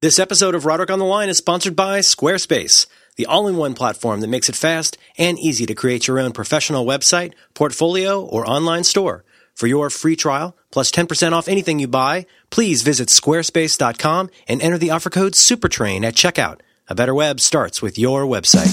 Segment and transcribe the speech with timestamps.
[0.00, 3.74] This episode of Roderick on the Line is sponsored by Squarespace, the all in one
[3.74, 8.48] platform that makes it fast and easy to create your own professional website, portfolio, or
[8.48, 9.24] online store.
[9.56, 14.78] For your free trial, plus 10% off anything you buy, please visit squarespace.com and enter
[14.78, 16.60] the offer code SUPERTRAIN at checkout.
[16.86, 18.70] A better web starts with your website.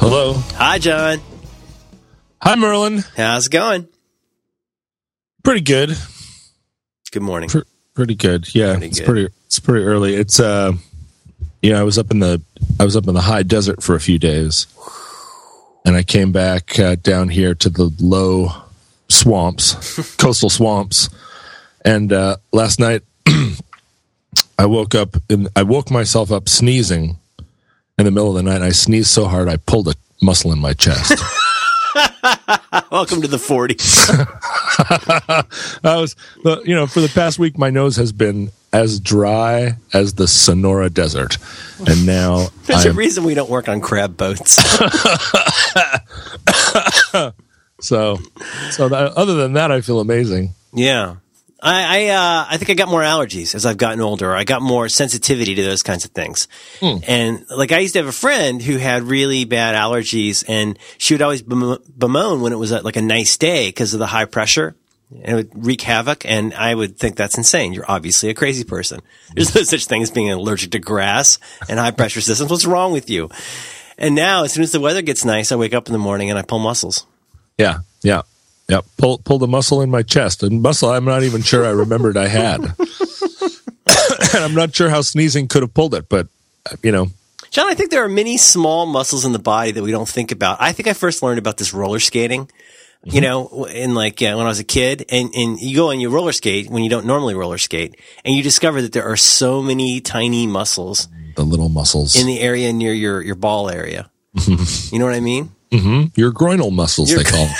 [0.00, 0.32] Hello.
[0.54, 1.20] Hi, John.
[2.40, 3.04] Hi, Merlin.
[3.14, 3.88] How's it going?
[5.44, 5.96] Pretty good.
[7.12, 7.48] Good morning.
[7.48, 7.60] Pr-
[7.94, 8.52] pretty good.
[8.54, 9.06] Yeah, Pretty it's good.
[9.06, 9.28] pretty.
[9.46, 10.14] It's pretty early.
[10.14, 10.72] It's uh,
[11.62, 12.42] you know, I was up in the
[12.80, 14.66] I was up in the high desert for a few days,
[15.84, 18.48] and I came back uh, down here to the low
[19.08, 21.08] swamps, coastal swamps,
[21.84, 23.02] and uh, last night
[24.58, 27.16] I woke up and I woke myself up sneezing
[27.98, 28.56] in the middle of the night.
[28.56, 31.22] And I sneezed so hard I pulled a muscle in my chest.
[32.90, 34.10] Welcome to the 40s.
[35.84, 36.16] I was,
[36.64, 40.90] you know, for the past week, my nose has been as dry as the Sonora
[40.90, 41.38] Desert,
[41.86, 44.54] and now There's I a reason we don't work on crab boats.
[47.80, 48.18] so.
[48.70, 50.54] So that, other than that, I feel amazing.
[50.72, 51.16] Yeah.
[51.64, 54.34] I I, uh, I think I got more allergies as I've gotten older.
[54.34, 56.46] I got more sensitivity to those kinds of things.
[57.08, 61.14] And like I used to have a friend who had really bad allergies and she
[61.14, 64.06] would always bemo- bemoan when it was uh, like a nice day because of the
[64.06, 64.76] high pressure.
[65.10, 66.24] And it would wreak havoc.
[66.26, 67.72] And I would think that's insane.
[67.72, 69.00] You're obviously a crazy person.
[69.34, 72.50] There's no such thing as being allergic to grass and high pressure systems.
[72.50, 73.30] What's wrong with you?
[73.96, 76.30] And now, as soon as the weather gets nice, I wake up in the morning
[76.30, 77.06] and I pull muscles.
[77.58, 78.22] Yeah, yeah,
[78.68, 78.80] yeah.
[78.96, 82.16] Pull pull the muscle in my chest, and muscle I'm not even sure I remembered
[82.16, 86.28] I had, and I'm not sure how sneezing could have pulled it, but
[86.82, 87.08] you know,
[87.50, 90.32] John, I think there are many small muscles in the body that we don't think
[90.32, 90.60] about.
[90.60, 92.50] I think I first learned about this roller skating,
[93.04, 93.22] you mm-hmm.
[93.22, 96.08] know, in like yeah, when I was a kid, and and you go and you
[96.08, 99.62] roller skate when you don't normally roller skate, and you discover that there are so
[99.62, 104.10] many tiny muscles the little muscles, in the area near your your ball area.
[104.36, 104.94] Mm-hmm.
[104.94, 105.50] you know what I mean?
[105.70, 106.18] Mm-hmm.
[106.18, 107.46] your groinal muscles, Your- they call.
[107.46, 107.54] them.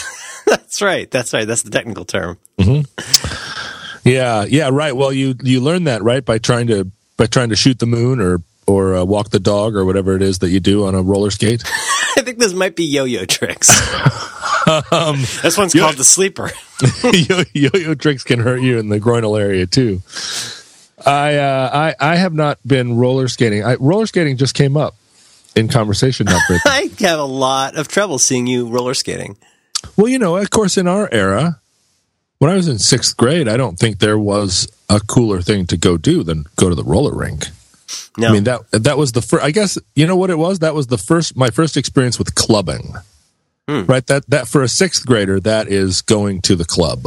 [0.56, 1.10] That's right.
[1.10, 1.46] That's right.
[1.46, 2.38] That's the technical term.
[4.04, 4.94] Yeah, yeah, right.
[4.94, 8.20] Well, you you learn that right by trying to by trying to shoot the moon
[8.20, 11.02] or or uh, walk the dog or whatever it is that you do on a
[11.02, 11.62] roller skate.
[12.16, 13.70] I think this might be yo-yo tricks.
[14.66, 16.50] Um, this one's called the sleeper.
[17.12, 20.00] yo- yo-yo tricks can hurt you in the groinal area too.
[21.04, 23.62] I uh, I I have not been roller skating.
[23.62, 24.94] I, roller skating just came up
[25.54, 26.28] in conversation.
[26.28, 29.36] I have a lot of trouble seeing you roller skating.
[29.96, 31.60] Well, you know, of course, in our era,
[32.38, 35.76] when I was in sixth grade, I don't think there was a cooler thing to
[35.76, 37.46] go do than go to the roller rink.
[38.16, 39.44] No, I mean that that was the first.
[39.44, 40.60] I guess you know what it was.
[40.60, 42.94] That was the first my first experience with clubbing.
[43.68, 43.84] Hmm.
[43.86, 44.06] Right.
[44.06, 47.06] That that for a sixth grader, that is going to the club,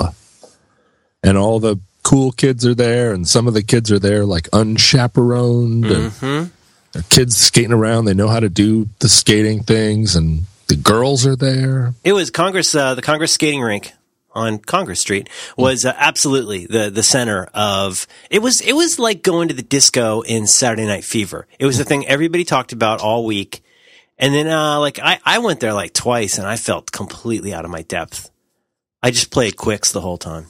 [1.23, 4.47] and all the cool kids are there, and some of the kids are there like
[4.53, 6.49] unchaperoned, and mm-hmm.
[6.93, 8.05] they're kids skating around.
[8.05, 11.93] They know how to do the skating things, and the girls are there.
[12.03, 13.93] It was Congress, uh, the Congress skating rink
[14.33, 19.23] on Congress Street was uh, absolutely the the center of it was it was like
[19.23, 21.47] going to the disco in Saturday Night Fever.
[21.57, 23.63] It was the thing everybody talked about all week.
[24.19, 27.65] And then uh like I I went there like twice and I felt completely out
[27.65, 28.29] of my depth.
[29.01, 30.47] I just played quicks the whole time.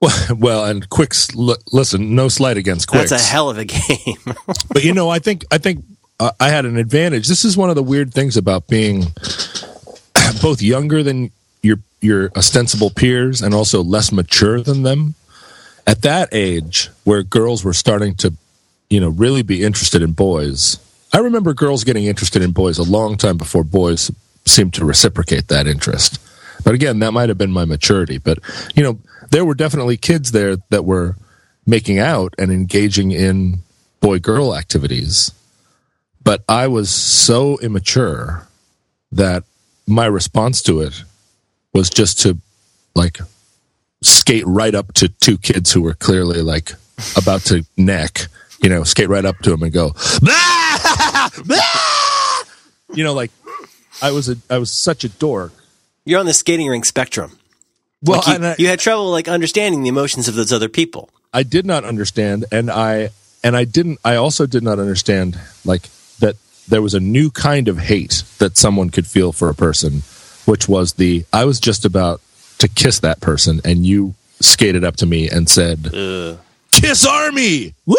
[0.00, 1.28] well, well and Quicks.
[1.36, 3.10] L- listen, no slight against Quicks.
[3.10, 4.34] That's a hell of a game.
[4.68, 5.84] but you know, I think I think
[6.18, 7.28] I had an advantage.
[7.28, 9.02] This is one of the weird things about being
[10.42, 11.30] both younger than
[11.62, 15.14] your your ostensible peers and also less mature than them.
[15.86, 18.32] At that age, where girls were starting to,
[18.90, 20.78] you know, really be interested in boys.
[21.12, 24.10] I remember girls getting interested in boys a long time before boys
[24.46, 26.18] seemed to reciprocate that interest.
[26.64, 28.18] But again, that might have been my maturity.
[28.18, 28.38] But
[28.74, 28.98] you know,
[29.30, 31.16] there were definitely kids there that were
[31.66, 33.58] making out and engaging in
[34.00, 35.30] boy girl activities.
[36.26, 38.48] But I was so immature
[39.12, 39.44] that
[39.86, 41.04] my response to it
[41.72, 42.36] was just to
[42.96, 43.20] like
[44.02, 46.72] skate right up to two kids who were clearly like
[47.16, 48.26] about to neck,
[48.60, 49.92] you know, skate right up to them and go,
[50.26, 51.30] "Ah!
[51.52, 52.44] Ah!"
[52.92, 53.30] you know, like
[54.02, 55.52] I was a I was such a dork.
[56.04, 57.38] You're on the skating rink spectrum.
[58.02, 61.08] Well, You, I, you had trouble like understanding the emotions of those other people.
[61.32, 63.10] I did not understand, and I
[63.44, 64.00] and I didn't.
[64.04, 65.88] I also did not understand like
[66.20, 66.36] that
[66.68, 70.02] there was a new kind of hate that someone could feel for a person,
[70.44, 72.20] which was the I was just about
[72.58, 75.90] to kiss that person, and you skated up to me and said,
[76.70, 77.96] "Kiss Army!" Wah!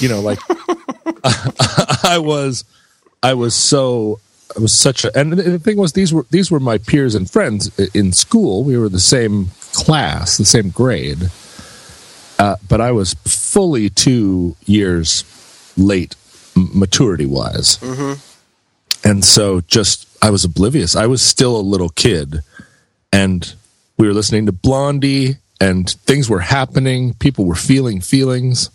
[0.00, 0.38] You know, like
[2.04, 2.64] I was,
[3.22, 4.20] I was so
[4.56, 7.30] I was such a, and the thing was, these were these were my peers and
[7.30, 8.64] friends in school.
[8.64, 11.30] We were the same class, the same grade,
[12.38, 15.24] uh, but I was fully two years
[15.76, 16.16] late,
[16.58, 19.08] maturity wise, mm-hmm.
[19.08, 20.96] and so just I was oblivious.
[20.96, 22.40] I was still a little kid,
[23.12, 23.54] and
[23.96, 27.14] we were listening to Blondie, and things were happening.
[27.14, 28.70] People were feeling feelings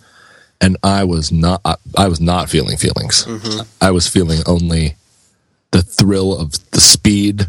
[0.63, 1.61] and I was not
[1.97, 3.25] I was not feeling feelings.
[3.25, 3.61] Mm-hmm.
[3.81, 4.95] I was feeling only
[5.71, 7.47] the thrill of the speed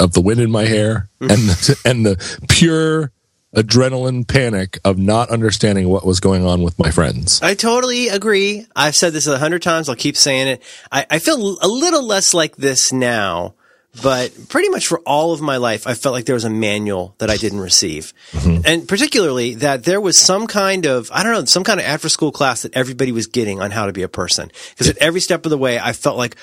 [0.00, 1.30] of the wind in my hair mm-hmm.
[1.30, 3.12] and the, and the pure
[3.54, 7.40] adrenaline panic of not understanding what was going on with my friends.
[7.42, 8.66] I totally agree.
[8.74, 9.88] I've said this a hundred times.
[9.88, 10.62] I'll keep saying it.
[10.90, 13.54] I, I feel a little less like this now
[14.02, 17.14] but pretty much for all of my life, I felt like there was a manual
[17.18, 18.12] that I didn't receive.
[18.32, 18.62] Mm-hmm.
[18.64, 22.08] And particularly that there was some kind of, I don't know, some kind of after
[22.08, 24.50] school class that everybody was getting on how to be a person.
[24.70, 26.36] Because at every step of the way, I felt like,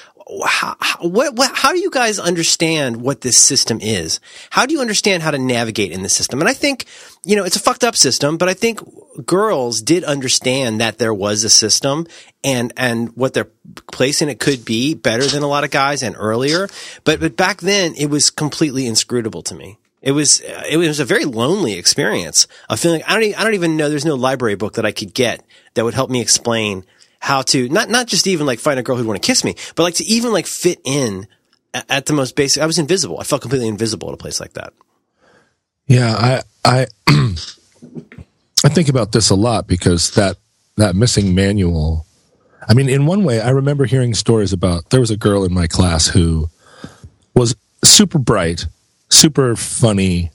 [0.46, 4.20] how, what, what, how do you guys understand what this system is?
[4.50, 6.40] How do you understand how to navigate in the system?
[6.40, 6.86] And I think,
[7.26, 8.80] you know, it's a fucked up system, but I think
[9.26, 12.08] girls did understand that there was a system
[12.44, 13.50] and, and what their
[13.92, 16.68] place in it could be better than a lot of guys and earlier.
[17.04, 19.78] But, but back then it was completely inscrutable to me.
[20.02, 22.48] It was it was a very lonely experience.
[22.70, 23.88] A feeling I don't even, I don't even know.
[23.88, 25.46] There's no library book that I could get
[25.76, 26.86] that would help me explain
[27.22, 29.56] how to not not just even like find a girl who'd want to kiss me,
[29.76, 31.28] but like to even like fit in
[31.74, 32.62] at, at the most basic.
[32.62, 33.20] I was invisible.
[33.20, 34.74] I felt completely invisible at a place like that.
[35.86, 36.88] Yeah, I I
[38.66, 40.38] I think about this a lot because that
[40.78, 42.08] that missing manual.
[42.68, 45.54] I mean, in one way, I remember hearing stories about there was a girl in
[45.54, 46.50] my class who
[47.36, 48.66] was super bright,
[49.10, 50.32] super funny,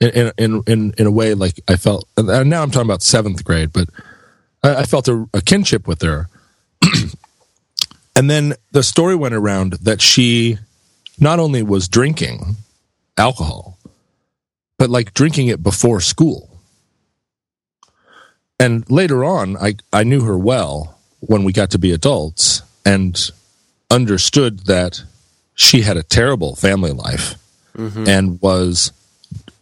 [0.00, 2.06] in in in in a way like I felt.
[2.18, 3.88] And now I'm talking about seventh grade, but
[4.62, 6.28] I, I felt a, a kinship with her.
[8.16, 10.58] and then the story went around that she
[11.18, 12.56] not only was drinking
[13.16, 13.78] alcohol,
[14.78, 16.48] but like drinking it before school.
[18.58, 23.30] And later on, I, I knew her well when we got to be adults and
[23.90, 25.02] understood that
[25.54, 27.34] she had a terrible family life
[27.76, 28.08] mm-hmm.
[28.08, 28.92] and was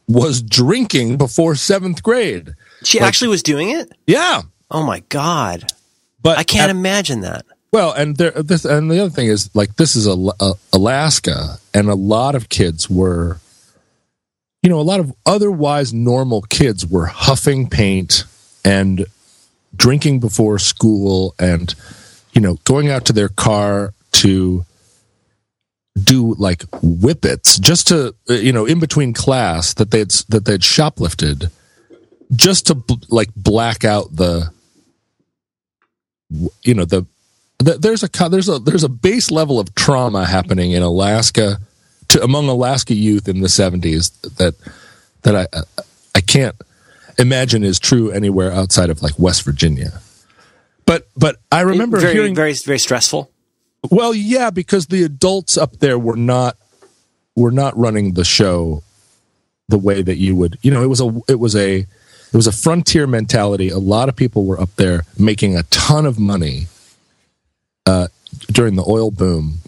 [0.06, 2.54] was drinking before seventh grade.
[2.82, 3.92] She like, actually was doing it?
[4.06, 4.42] Yeah.
[4.70, 5.64] Oh my god!
[6.22, 7.46] But I can't at, imagine that.
[7.72, 11.58] Well, and there, this, and the other thing is, like, this is a, a, Alaska,
[11.74, 13.40] and a lot of kids were,
[14.62, 18.24] you know, a lot of otherwise normal kids were huffing paint
[18.64, 19.06] and
[19.74, 21.74] drinking before school, and
[22.32, 24.64] you know, going out to their car to
[26.02, 31.50] do like whippets just to you know in between class that they'd that they'd shoplifted
[32.34, 32.80] just to
[33.10, 34.50] like black out the
[36.62, 37.06] you know the,
[37.58, 41.58] the, there's a there's a there's a base level of trauma happening in Alaska
[42.08, 44.54] to among Alaska youth in the 70s that
[45.22, 45.46] that I
[46.14, 46.56] I can't
[47.18, 50.00] imagine is true anywhere outside of like West Virginia.
[50.86, 53.30] But but I remember very hearing very very stressful.
[53.90, 56.56] Well, yeah, because the adults up there were not
[57.36, 58.82] were not running the show
[59.68, 60.58] the way that you would.
[60.62, 61.86] You know, it was a it was a
[62.32, 63.68] it was a frontier mentality.
[63.68, 66.66] A lot of people were up there making a ton of money
[67.86, 68.08] uh,
[68.52, 69.58] during the oil boom.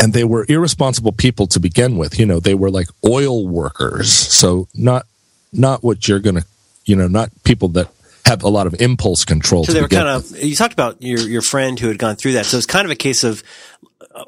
[0.00, 2.20] And they were irresponsible people to begin with.
[2.20, 4.12] You know, they were like oil workers.
[4.12, 5.06] So not
[5.52, 6.44] not what you're gonna
[6.88, 7.88] you know, not people that
[8.24, 9.64] have a lot of impulse control.
[9.64, 10.42] So they were kind of.
[10.42, 12.46] You talked about your your friend who had gone through that.
[12.46, 13.42] So it's kind of a case of.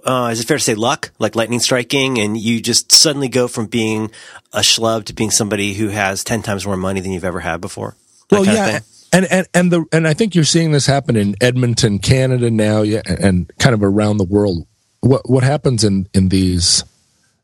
[0.05, 3.49] Uh, is it fair to say luck, like lightning striking, and you just suddenly go
[3.49, 4.11] from being
[4.53, 7.61] a schlub to being somebody who has ten times more money than you've ever had
[7.61, 7.97] before?
[8.29, 8.81] That well, yeah,
[9.13, 12.83] and and and the and I think you're seeing this happen in Edmonton, Canada now,
[12.83, 14.67] yeah, and kind of around the world.
[15.01, 16.85] What what happens in in these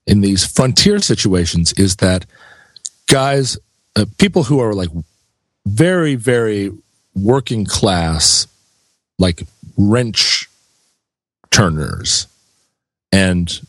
[0.07, 2.27] in these frontier situations is that
[3.09, 3.59] guys,
[3.97, 4.91] uh, people who are like
[5.67, 6.71] very, very
[7.15, 8.47] working class,
[9.19, 9.43] like
[9.77, 10.49] wrench
[11.51, 12.29] turners
[13.13, 13.61] and,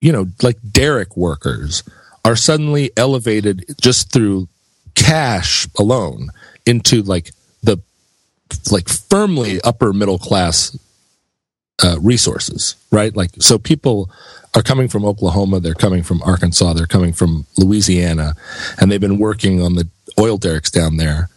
[0.00, 1.82] you know, like derrick workers
[2.24, 4.48] are suddenly elevated just through
[4.94, 6.30] cash alone
[6.64, 7.30] into like
[7.62, 7.80] the
[8.70, 10.76] like firmly upper middle class
[11.82, 13.14] uh, resources, right?
[13.14, 14.10] Like, so people
[14.54, 18.34] are coming from Oklahoma, they're coming from Arkansas, they're coming from Louisiana,
[18.80, 21.28] and they've been working on the oil derricks down there.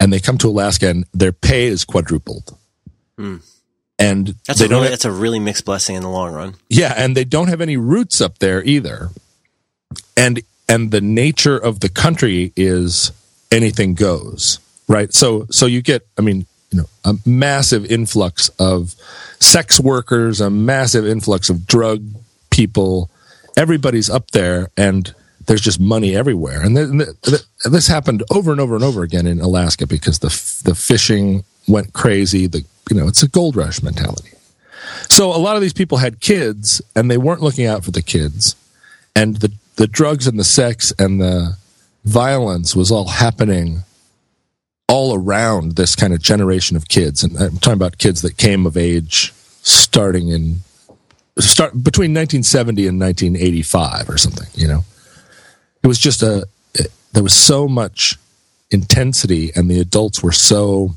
[0.00, 2.56] And they come to Alaska and their pay is quadrupled.
[3.18, 3.44] Mm.
[3.98, 6.54] And that's a really, have, that's a really mixed blessing in the long run.
[6.68, 9.10] Yeah, and they don't have any roots up there either.
[10.16, 13.10] And and the nature of the country is
[13.50, 15.12] anything goes, right?
[15.12, 18.94] So so you get, I mean, you know a massive influx of
[19.40, 22.04] sex workers, a massive influx of drug
[22.50, 23.10] people.
[23.56, 25.12] Everybody's up there, and
[25.46, 26.62] there's just money everywhere.
[26.62, 30.28] And th- th- this happened over and over and over again in Alaska because the
[30.28, 32.46] f- the fishing went crazy.
[32.46, 34.30] The you know it's a gold rush mentality.
[35.08, 38.02] So a lot of these people had kids, and they weren't looking out for the
[38.02, 38.56] kids,
[39.14, 41.56] and the the drugs and the sex and the
[42.04, 43.84] violence was all happening
[44.88, 47.22] all around this kind of generation of kids.
[47.22, 49.32] And I'm talking about kids that came of age
[49.62, 50.60] starting in
[51.38, 54.84] start between 1970 and 1985 or something, you know.
[55.82, 58.16] It was just a it, there was so much
[58.70, 60.94] intensity and the adults were so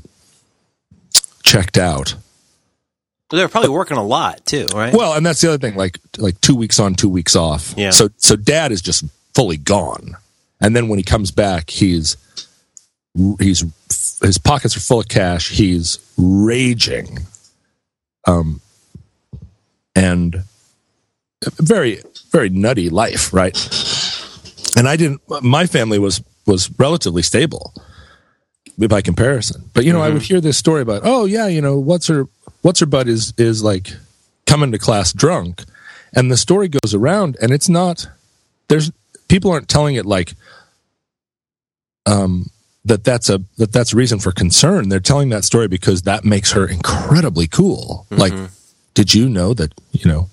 [1.42, 2.14] checked out.
[3.30, 4.92] They're probably working a lot too, right?
[4.92, 7.74] Well, and that's the other thing like like 2 weeks on, 2 weeks off.
[7.76, 7.90] Yeah.
[7.90, 10.16] So so dad is just fully gone.
[10.60, 12.16] And then when he comes back, he's
[13.38, 13.64] he's
[14.20, 15.50] his pockets are full of cash.
[15.50, 17.20] He's raging,
[18.26, 18.60] um,
[19.96, 20.44] and
[21.58, 23.56] very very nutty life, right?
[24.76, 25.20] And I didn't.
[25.42, 27.74] My family was was relatively stable
[28.88, 29.70] by comparison.
[29.74, 32.26] But you know, I would hear this story about, oh yeah, you know, what's her
[32.62, 33.92] what's her butt is is like
[34.46, 35.62] coming to class drunk,
[36.14, 38.06] and the story goes around, and it's not.
[38.68, 38.90] There's
[39.28, 40.34] people aren't telling it like
[42.06, 42.46] um
[42.84, 44.88] that that's a that that's a reason for concern.
[44.88, 48.06] They're telling that story because that makes her incredibly cool.
[48.10, 48.32] Like,
[48.94, 50.28] did you know that you know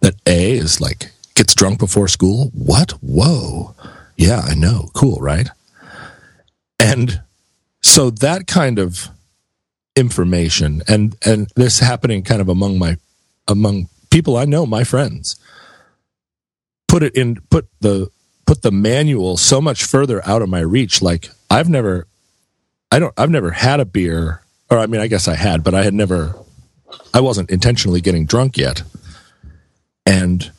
[0.00, 2.50] that A is like gets drunk before school?
[2.54, 2.92] What?
[3.02, 3.74] Whoa!
[4.16, 4.90] Yeah, I know.
[4.94, 5.48] Cool, right?
[6.78, 7.22] And
[7.82, 9.08] so that kind of
[9.96, 12.96] information and and this happening kind of among my
[13.48, 15.36] among people I know, my friends,
[16.86, 18.08] put it in put the
[18.46, 21.02] put the manual so much further out of my reach.
[21.02, 22.06] Like I've never,
[22.90, 25.74] I don't, I've never had a beer, or I mean, I guess I had, but
[25.74, 26.34] I had never,
[27.12, 28.82] I wasn't intentionally getting drunk yet,
[30.06, 30.50] and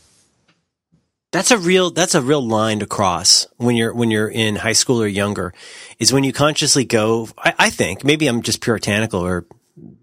[1.32, 4.74] That's a real that's a real line to cross when you're when you're in high
[4.74, 5.54] school or younger,
[6.00, 7.30] is when you consciously go.
[7.38, 9.46] I, I think maybe I'm just puritanical or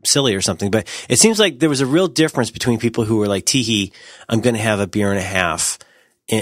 [0.04, 3.16] silly or something, but it seems like there was a real difference between people who
[3.16, 3.90] were like, "Teehee,
[4.28, 5.78] I'm going to have a beer and a half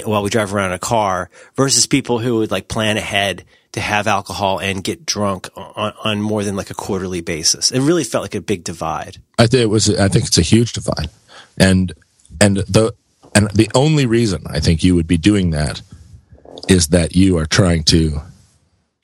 [0.05, 3.81] while we drive around in a car," versus people who would like plan ahead to
[3.81, 7.71] have alcohol and get drunk on, on more than like a quarterly basis.
[7.71, 9.17] It really felt like a big divide.
[9.39, 9.89] I think it was.
[9.89, 11.09] I think it's a huge divide,
[11.57, 11.91] and
[12.39, 12.93] and the
[13.35, 15.81] and the only reason I think you would be doing that
[16.69, 18.19] is that you are trying to,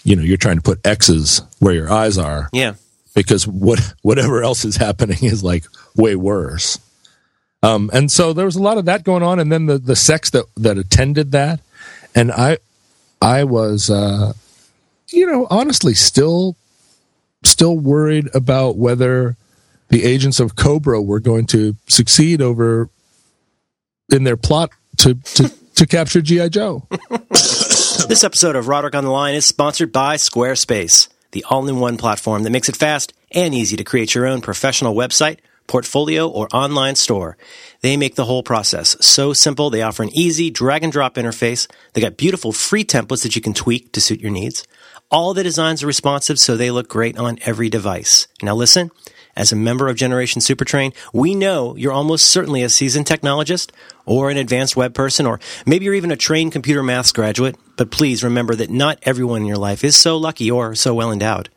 [0.04, 2.74] you know, you're trying to put X's where your eyes are, Yeah.
[3.14, 6.80] because what whatever else is happening is like way worse.
[7.62, 9.96] Um, and so there was a lot of that going on, and then the the
[9.96, 11.60] sex that that attended that,
[12.16, 12.58] and I
[13.22, 14.34] I was uh,
[15.12, 16.56] you know honestly still
[17.44, 19.36] still worried about whether
[19.90, 22.90] the agents of Cobra were going to succeed over
[24.12, 26.88] in their plot to to, to capture GI Joe.
[28.12, 31.96] This episode of Roderick on the Line is sponsored by Squarespace, the all in one
[31.96, 35.38] platform that makes it fast and easy to create your own professional website,
[35.68, 37.38] portfolio, or online store.
[37.80, 39.70] They make the whole process so simple.
[39.70, 41.72] They offer an easy drag and drop interface.
[41.94, 44.68] They got beautiful free templates that you can tweak to suit your needs.
[45.10, 48.28] All the designs are responsive, so they look great on every device.
[48.42, 48.92] Now listen,
[49.42, 53.72] as a member of Generation Supertrain, we know you're almost certainly a seasoned technologist
[54.06, 57.56] or an advanced web person, or maybe you're even a trained computer maths graduate.
[57.76, 61.12] But please remember that not everyone in your life is so lucky or so well
[61.12, 61.50] endowed.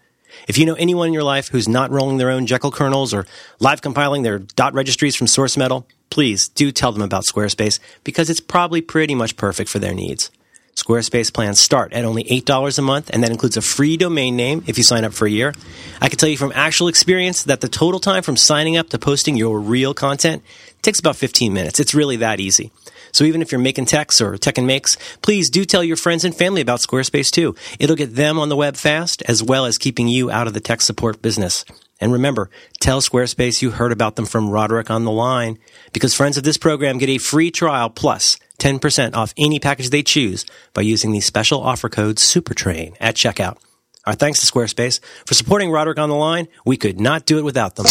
[0.49, 3.27] If you know anyone in your life who's not rolling their own Jekyll kernels or
[3.61, 8.31] live compiling their dot registries from source metal, please do tell them about Squarespace because
[8.31, 10.31] it's probably pretty much perfect for their needs.
[10.77, 14.65] Squarespace plans start at only $8 a month, and that includes a free domain name
[14.67, 15.55] if you sign up for a year.
[16.01, 18.99] I can tell you from actual experience that the total time from signing up to
[18.99, 20.43] posting your real content
[20.83, 21.79] takes about 15 minutes.
[21.79, 22.73] It's really that easy.
[23.13, 26.25] So even if you're making techs or tech and makes, please do tell your friends
[26.25, 27.55] and family about Squarespace too.
[27.79, 30.61] It'll get them on the web fast as well as keeping you out of the
[30.61, 31.65] tech support business.
[32.01, 32.51] And remember,
[32.81, 35.59] tell Squarespace you heard about them from Roderick on the line
[35.93, 40.03] because friends of this program get a free trial plus 10% off any package they
[40.03, 43.59] choose by using the special offer code SUPERTRAIN at checkout.
[44.07, 46.49] Our thanks to Squarespace for supporting Roderick on the line.
[46.65, 47.85] We could not do it without them.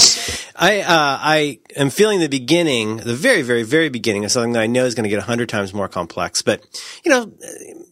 [0.55, 4.61] I uh, I am feeling the beginning, the very, very, very beginning of something that
[4.61, 6.41] I know is going to get a hundred times more complex.
[6.41, 6.63] But
[7.03, 7.31] you know,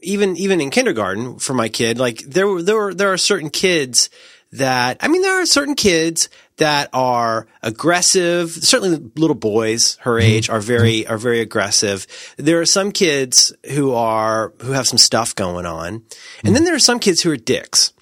[0.02, 3.50] even even in kindergarten for my kid, like there were there were there are certain
[3.50, 4.10] kids
[4.52, 8.52] that I mean, there are certain kids that are aggressive.
[8.52, 10.28] Certainly, little boys her mm-hmm.
[10.28, 11.14] age are very mm-hmm.
[11.14, 12.08] are very aggressive.
[12.38, 16.54] There are some kids who are who have some stuff going on, and mm-hmm.
[16.54, 17.94] then there are some kids who are dicks.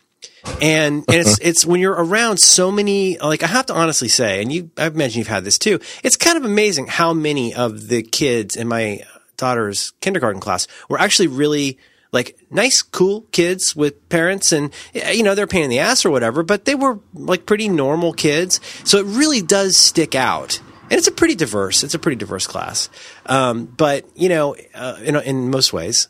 [0.61, 4.41] And, and it's, it's when you're around so many, like I have to honestly say,
[4.41, 5.79] and you, I imagine you've had this too.
[6.01, 9.01] It's kind of amazing how many of the kids in my
[9.37, 11.77] daughter's kindergarten class were actually really
[12.11, 16.05] like nice, cool kids with parents and, you know, they're a pain in the ass
[16.05, 18.59] or whatever, but they were like pretty normal kids.
[18.83, 20.59] So it really does stick out.
[20.83, 22.89] And it's a pretty diverse, it's a pretty diverse class.
[23.27, 26.07] Um, but, you know, uh, in, in most ways,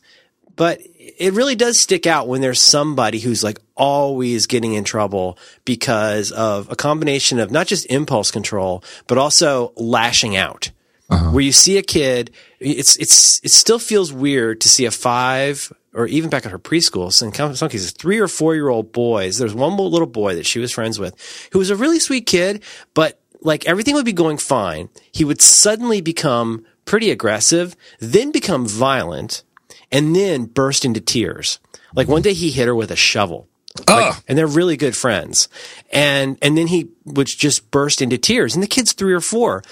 [0.55, 5.37] but it really does stick out when there's somebody who's like always getting in trouble
[5.65, 10.71] because of a combination of not just impulse control, but also lashing out.
[11.09, 11.31] Uh-huh.
[11.31, 15.73] Where you see a kid, it's it's it still feels weird to see a five
[15.93, 18.91] or even back at her preschool, so in some cases, three or four year old
[18.91, 19.37] boys.
[19.37, 21.15] There's one little boy that she was friends with
[21.51, 24.89] who was a really sweet kid, but like everything would be going fine.
[25.11, 29.43] He would suddenly become pretty aggressive, then become violent,
[29.91, 31.59] and then burst into tears.
[31.95, 33.47] Like one day he hit her with a shovel.
[33.87, 35.47] Like, and they're really good friends.
[35.91, 39.63] And, and then he would just burst into tears and the kid's three or four.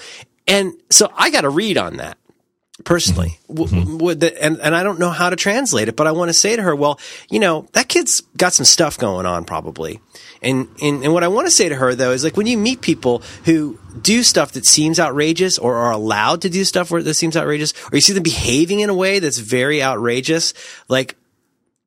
[0.46, 2.16] And so I got a read on that
[2.84, 3.38] personally.
[3.48, 4.22] Mm-hmm.
[4.40, 6.62] and, and I don't know how to translate it, but I want to say to
[6.62, 10.00] her, well, you know, that kid's got some stuff going on probably.
[10.42, 12.56] And, and, and what I want to say to her though is like when you
[12.56, 17.02] meet people who do stuff that seems outrageous or are allowed to do stuff where
[17.02, 20.54] that seems outrageous, or you see them behaving in a way that's very outrageous,
[20.88, 21.16] like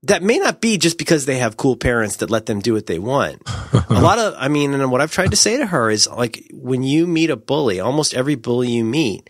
[0.03, 2.87] that may not be just because they have cool parents that let them do what
[2.87, 3.41] they want.
[3.71, 6.49] a lot of, I mean, and what I've tried to say to her is like,
[6.51, 9.29] when you meet a bully, almost every bully you meet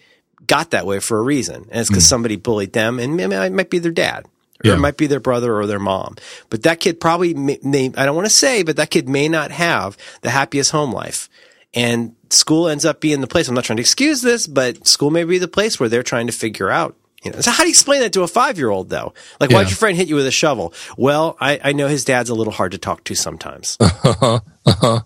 [0.51, 1.65] got that way for a reason.
[1.71, 2.09] And it's because mm.
[2.09, 4.25] somebody bullied them and it might be their dad.
[4.25, 4.73] Or yeah.
[4.73, 6.17] it might be their brother or their mom.
[6.49, 9.29] But that kid probably may, may, I don't want to say, but that kid may
[9.29, 11.29] not have the happiest home life.
[11.73, 13.47] And school ends up being the place.
[13.47, 16.27] I'm not trying to excuse this, but school may be the place where they're trying
[16.27, 18.71] to figure out you know, so how do you explain that to a five year
[18.71, 19.13] old though?
[19.39, 19.57] Like, yeah.
[19.57, 20.73] why'd your friend hit you with a shovel?
[20.97, 23.77] Well, I, I know his dad's a little hard to talk to sometimes.
[24.03, 24.39] Uh-huh.
[24.65, 25.01] Uh-huh.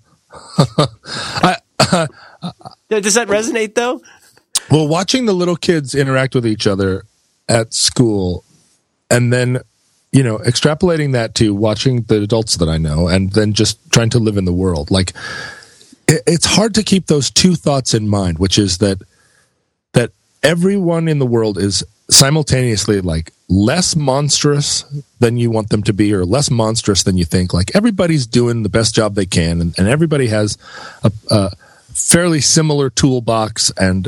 [1.06, 1.58] I,
[1.92, 2.08] uh,
[2.90, 4.02] Does that resonate though?
[4.70, 7.04] Well, watching the little kids interact with each other
[7.48, 8.44] at school
[9.10, 9.60] and then,
[10.12, 14.10] you know, extrapolating that to watching the adults that I know and then just trying
[14.12, 14.90] to live in the world.
[14.90, 15.14] Like,
[16.08, 19.02] it, it's hard to keep those two thoughts in mind, which is that,
[19.94, 24.84] that everyone in the world is simultaneously like less monstrous
[25.20, 28.62] than you want them to be or less monstrous than you think like everybody's doing
[28.62, 30.58] the best job they can and, and everybody has
[31.04, 31.52] a, a
[31.94, 34.08] fairly similar toolbox and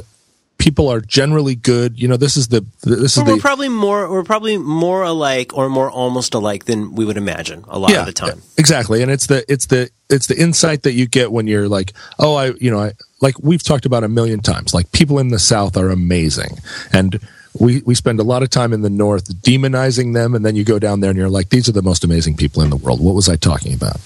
[0.57, 1.99] people are generally good.
[1.99, 5.55] You know, this is the this is we're the, probably more we're probably more alike
[5.57, 8.41] or more almost alike than we would imagine a lot yeah, of the time.
[8.57, 11.93] Exactly, and it's the it's the it's the insight that you get when you're like,
[12.19, 14.73] oh, I you know, I like we've talked about a million times.
[14.73, 16.57] Like people in the South are amazing,
[16.91, 17.19] and
[17.59, 20.63] we we spend a lot of time in the North demonizing them, and then you
[20.63, 23.03] go down there and you're like, these are the most amazing people in the world.
[23.03, 23.97] What was I talking about?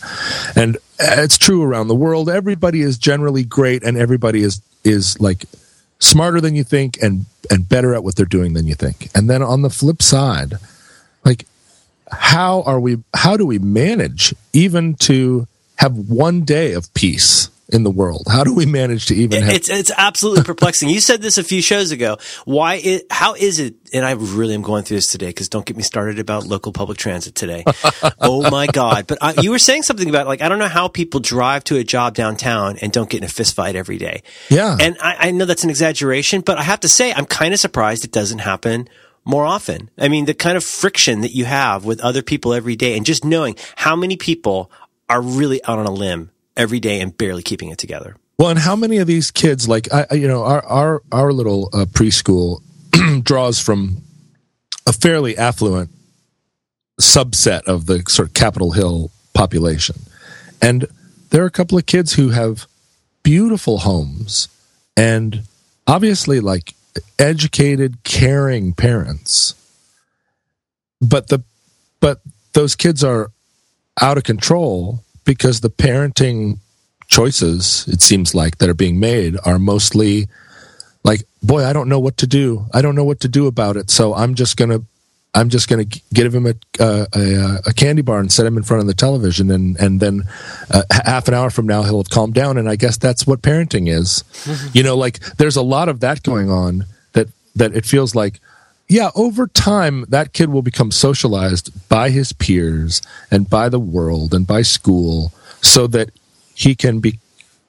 [0.55, 2.29] And it's true around the world.
[2.29, 5.45] Everybody is generally great, and everybody is is like
[6.01, 9.09] smarter than you think and and better at what they're doing than you think.
[9.15, 10.55] And then on the flip side,
[11.23, 11.47] like
[12.11, 17.83] how are we how do we manage even to have one day of peace in
[17.83, 18.27] the world?
[18.29, 20.89] How do we manage to even have- It's it's absolutely perplexing.
[20.89, 22.17] You said this a few shows ago.
[22.45, 25.65] Why it how is it and I really am going through this today cuz don't
[25.65, 27.63] get me started about local public transit today.
[28.19, 29.07] oh my god.
[29.07, 31.77] But I, you were saying something about like I don't know how people drive to
[31.77, 34.23] a job downtown and don't get in a fist fight every day.
[34.49, 34.77] Yeah.
[34.79, 37.59] And I, I know that's an exaggeration, but I have to say I'm kind of
[37.59, 38.87] surprised it doesn't happen
[39.23, 39.89] more often.
[39.97, 43.05] I mean, the kind of friction that you have with other people every day and
[43.05, 44.71] just knowing how many people
[45.09, 46.31] are really out on a limb
[46.61, 48.15] every day and barely keeping it together.
[48.37, 51.69] Well, and how many of these kids, like I, you know, our our our little
[51.73, 52.61] uh, preschool
[53.23, 54.03] draws from
[54.87, 55.89] a fairly affluent
[56.99, 59.95] subset of the sort of Capitol Hill population,
[60.61, 60.85] and
[61.31, 62.67] there are a couple of kids who have
[63.23, 64.47] beautiful homes
[64.97, 65.43] and
[65.87, 66.73] obviously like
[67.19, 69.55] educated, caring parents,
[70.99, 71.43] but the
[71.99, 72.21] but
[72.53, 73.31] those kids are
[74.01, 76.57] out of control because the parenting
[77.07, 80.27] choices it seems like that are being made are mostly
[81.03, 82.65] like boy i don't know what to do.
[82.73, 83.89] I don't know what to do about it.
[83.89, 84.83] So i'm just going to
[85.33, 88.63] i'm just going to give him a, a, a, candy bar and set him in
[88.63, 89.51] front of the television.
[89.51, 90.23] And and then
[90.69, 92.57] uh, half an hour from now he'll have calmed down.
[92.57, 94.23] And i guess that's what parenting is.
[94.73, 98.39] You know like there's a lot of that going on that that it feels like
[98.91, 103.01] yeah, over time, that kid will become socialized by his peers
[103.31, 106.09] and by the world and by school so that
[106.53, 107.17] he can be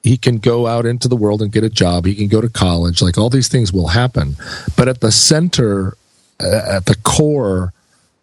[0.03, 2.05] he can go out into the world and get a job.
[2.05, 3.01] He can go to college.
[3.01, 4.35] Like all these things will happen.
[4.75, 5.95] But at the center
[6.41, 7.71] uh, at the core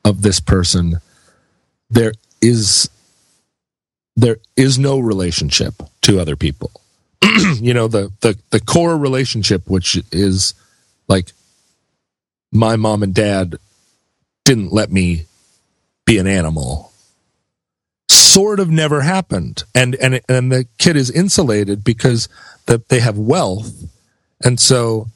[0.04, 0.96] of this person
[1.88, 2.90] there is
[4.14, 6.70] there is no relationship to other people.
[7.54, 10.52] you know, the, the, the core relationship, which is
[11.08, 11.32] like
[12.52, 13.56] my mom and dad
[14.44, 15.26] didn't let me
[16.04, 16.92] be an animal.
[18.10, 19.64] Sort of never happened.
[19.74, 22.28] And and and the kid is insulated because
[22.66, 23.72] that they have wealth.
[24.42, 25.08] And so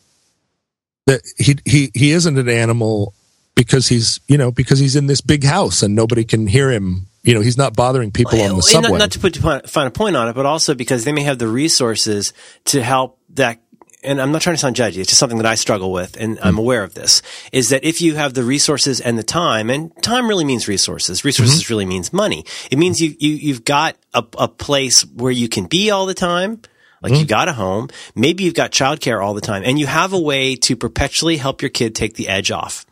[1.06, 3.14] that he he he isn't an animal
[3.54, 7.06] because he's you know because he's in this big house and nobody can hear him.
[7.22, 9.36] You know he's not bothering people on the subway not, not to put
[9.68, 12.34] find a point on it but also because they may have the resources
[12.66, 13.60] to help that
[14.04, 16.38] and I'm not trying to sound judgy, it's just something that I struggle with, and
[16.42, 19.90] I'm aware of this, is that if you have the resources and the time, and
[20.02, 21.72] time really means resources, resources mm-hmm.
[21.72, 22.44] really means money.
[22.70, 26.14] It means you, you, you've got a, a place where you can be all the
[26.14, 26.60] time,
[27.02, 27.20] like mm-hmm.
[27.20, 30.20] you got a home, maybe you've got childcare all the time, and you have a
[30.20, 32.86] way to perpetually help your kid take the edge off.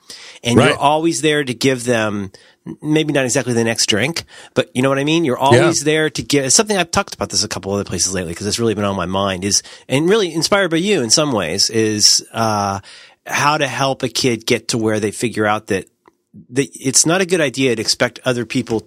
[0.45, 0.71] And right.
[0.71, 2.33] you're always there to give them
[2.81, 5.25] maybe not exactly the next drink, but you know what I mean?
[5.25, 5.85] You're always yeah.
[5.85, 8.59] there to get something I've talked about this a couple other places lately because it's
[8.59, 12.27] really been on my mind is, and really inspired by you in some ways is,
[12.33, 12.81] uh,
[13.27, 15.89] how to help a kid get to where they figure out that,
[16.51, 18.87] that it's not a good idea to expect other people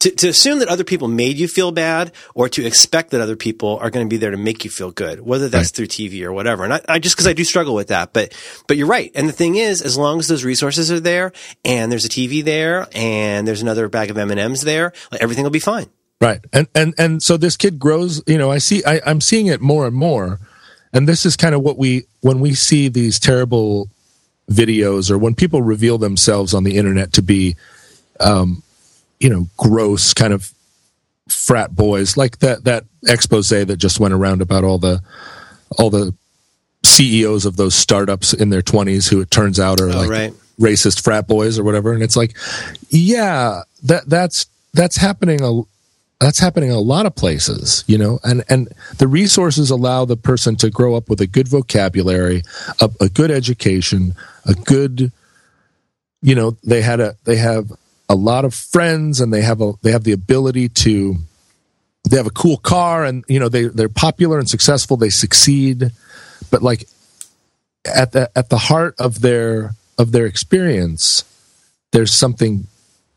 [0.00, 3.36] to, to assume that other people made you feel bad or to expect that other
[3.36, 5.76] people are going to be there to make you feel good, whether that's right.
[5.76, 6.64] through TV or whatever.
[6.64, 8.34] And I, I just cause I do struggle with that, but,
[8.66, 9.10] but you're right.
[9.14, 11.32] And the thing is, as long as those resources are there
[11.64, 15.50] and there's a TV there and there's another bag of M&Ms there, like everything will
[15.50, 15.86] be fine.
[16.20, 16.40] Right.
[16.52, 19.60] And, and, and so this kid grows, you know, I see, I, I'm seeing it
[19.60, 20.40] more and more.
[20.92, 23.88] And this is kind of what we, when we see these terrible
[24.50, 27.56] videos or when people reveal themselves on the internet to be,
[28.20, 28.62] um,
[29.20, 30.52] you know, gross kind of
[31.28, 35.02] frat boys, like that that expose that just went around about all the
[35.78, 36.14] all the
[36.84, 40.32] CEOs of those startups in their twenties who it turns out are oh, like right.
[40.60, 41.92] racist frat boys or whatever.
[41.92, 42.36] And it's like,
[42.90, 45.62] yeah, that that's that's happening a
[46.20, 50.56] that's happening a lot of places, you know, and, and the resources allow the person
[50.56, 52.42] to grow up with a good vocabulary,
[52.80, 55.12] a, a good education, a good,
[56.20, 57.70] you know, they had a, they have
[58.08, 61.16] a lot of friends and they have a they have the ability to
[62.08, 64.96] they have a cool car and you know they they're popular and successful.
[64.96, 65.90] They succeed.
[66.50, 66.88] But like
[67.84, 71.24] at the at the heart of their of their experience
[71.92, 72.66] there's something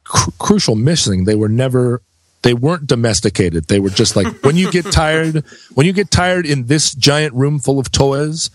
[0.04, 1.26] cr- crucial missing.
[1.26, 2.02] They were never
[2.44, 3.66] they weren't domesticated.
[3.68, 7.34] They were just like when you get tired when you get tired in this giant
[7.34, 8.50] room full of toys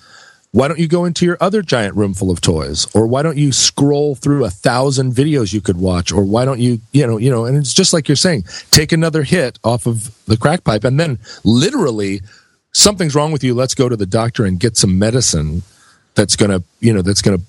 [0.52, 3.36] why don't you go into your other giant room full of toys or why don't
[3.36, 7.18] you scroll through a thousand videos you could watch or why don't you you know
[7.18, 10.64] you know and it's just like you're saying take another hit off of the crack
[10.64, 12.20] pipe and then literally
[12.72, 15.62] something's wrong with you let's go to the doctor and get some medicine
[16.14, 17.44] that's going to you know that's going to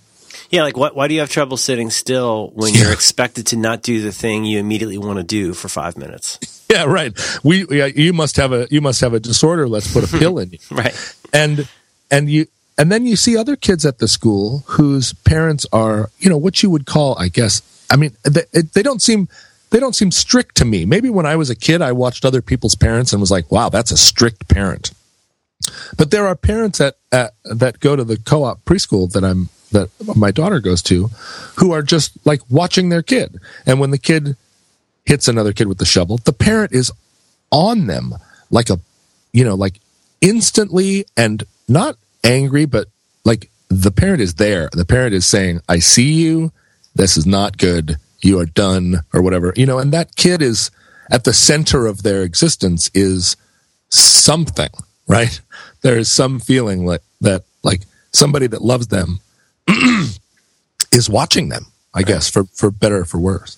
[0.50, 3.82] yeah, like what, why do you have trouble sitting still when you're expected to not
[3.82, 6.40] do the thing you immediately want to do for five minutes?
[6.70, 7.18] Yeah, right.
[7.46, 9.70] We, yeah, you must have a, you must have a disorder.
[9.70, 10.58] Let's put a pill in you.
[10.72, 11.16] right.
[11.32, 11.66] And,
[12.12, 16.30] and you, and then you see other kids at the school whose parents are, you
[16.30, 17.62] know, what you would call, I guess,
[17.92, 19.28] I mean, they, they don't seem,
[19.72, 20.86] they don't seem strict to me.
[20.86, 23.70] Maybe when I was a kid, I watched other people's parents and was like, wow,
[23.70, 24.92] that's a strict parent.
[25.98, 29.90] But there are parents at, at that go to the co-op preschool that I'm, that
[30.16, 31.08] my daughter goes to
[31.58, 33.40] who are just like watching their kid.
[33.66, 34.36] And when the kid
[35.06, 36.92] hits another kid with the shovel, the parent is
[37.52, 38.14] on them
[38.52, 38.80] like a,
[39.34, 39.80] you know, like
[40.22, 42.88] instantly and not angry, but
[43.26, 44.70] like the parent is there.
[44.72, 46.52] The parent is saying, I see you.
[46.96, 47.98] This is not good.
[48.22, 50.72] You are done or whatever, you know, and that kid is
[51.12, 53.38] at the center of their existence is
[53.90, 54.70] something,
[55.08, 55.40] right?
[55.84, 59.20] There is some feeling like that, like somebody that loves them
[60.92, 63.58] is watching them, I guess, for, for better or for worse.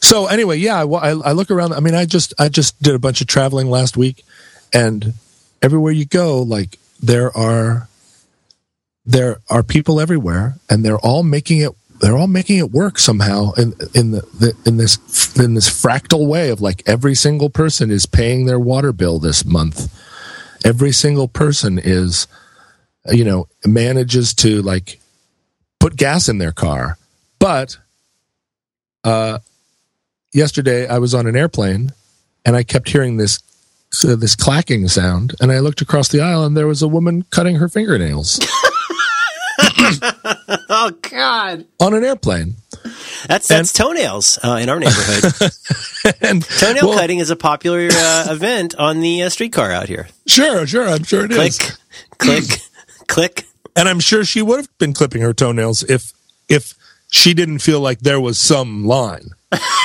[0.00, 1.72] So anyway, yeah, I, I look around.
[1.72, 4.24] I mean, I just, I just did a bunch of traveling last week
[4.72, 5.14] and
[5.62, 7.88] everywhere you go, like there are
[9.04, 13.52] there are people everywhere, and they're all making it they're all making it work somehow
[13.52, 17.90] in in the, the, in this in this fractal way of like every single person
[17.90, 19.92] is paying their water bill this month.
[20.64, 22.26] Every single person is
[23.10, 25.00] you know manages to like
[25.80, 26.98] put gas in their car.
[27.38, 27.78] But
[29.04, 29.38] uh
[30.32, 31.92] yesterday I was on an airplane
[32.44, 33.40] and I kept hearing this
[34.04, 37.24] uh, this clacking sound and I looked across the aisle and there was a woman
[37.30, 38.38] cutting her fingernails.
[40.68, 41.64] oh God!
[41.80, 42.56] On an airplane.
[43.26, 45.52] That's that's and, toenails uh, in our neighborhood.
[46.20, 50.08] and toenail well, cutting is a popular uh, event on the uh, streetcar out here.
[50.26, 51.58] Sure, sure, I'm sure it click, is.
[51.58, 51.78] click,
[52.18, 52.60] click,
[53.08, 53.44] click.
[53.76, 56.12] And I'm sure she would have been clipping her toenails if
[56.48, 56.74] if
[57.10, 59.30] she didn't feel like there was some line.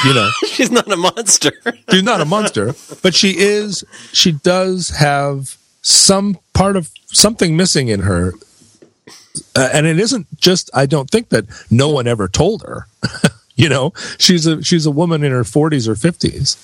[0.05, 1.51] You know, she's not a monster.
[1.89, 3.83] she's not a monster, but she is.
[4.11, 8.33] She does have some part of something missing in her,
[9.55, 10.69] uh, and it isn't just.
[10.73, 12.87] I don't think that no one ever told her.
[13.55, 16.57] you know, she's a she's a woman in her forties or fifties,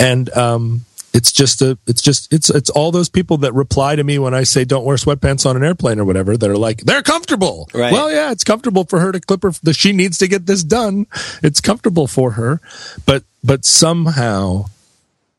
[0.00, 0.84] and um,
[1.16, 4.34] it's just a it's just it's it's all those people that reply to me when
[4.34, 7.70] I say don't wear sweatpants on an airplane or whatever that are like they're comfortable.
[7.72, 7.90] Right.
[7.90, 9.52] Well, yeah, it's comfortable for her to clip her.
[9.62, 11.06] The, she needs to get this done.
[11.42, 12.60] It's comfortable for her,
[13.06, 14.66] but but somehow,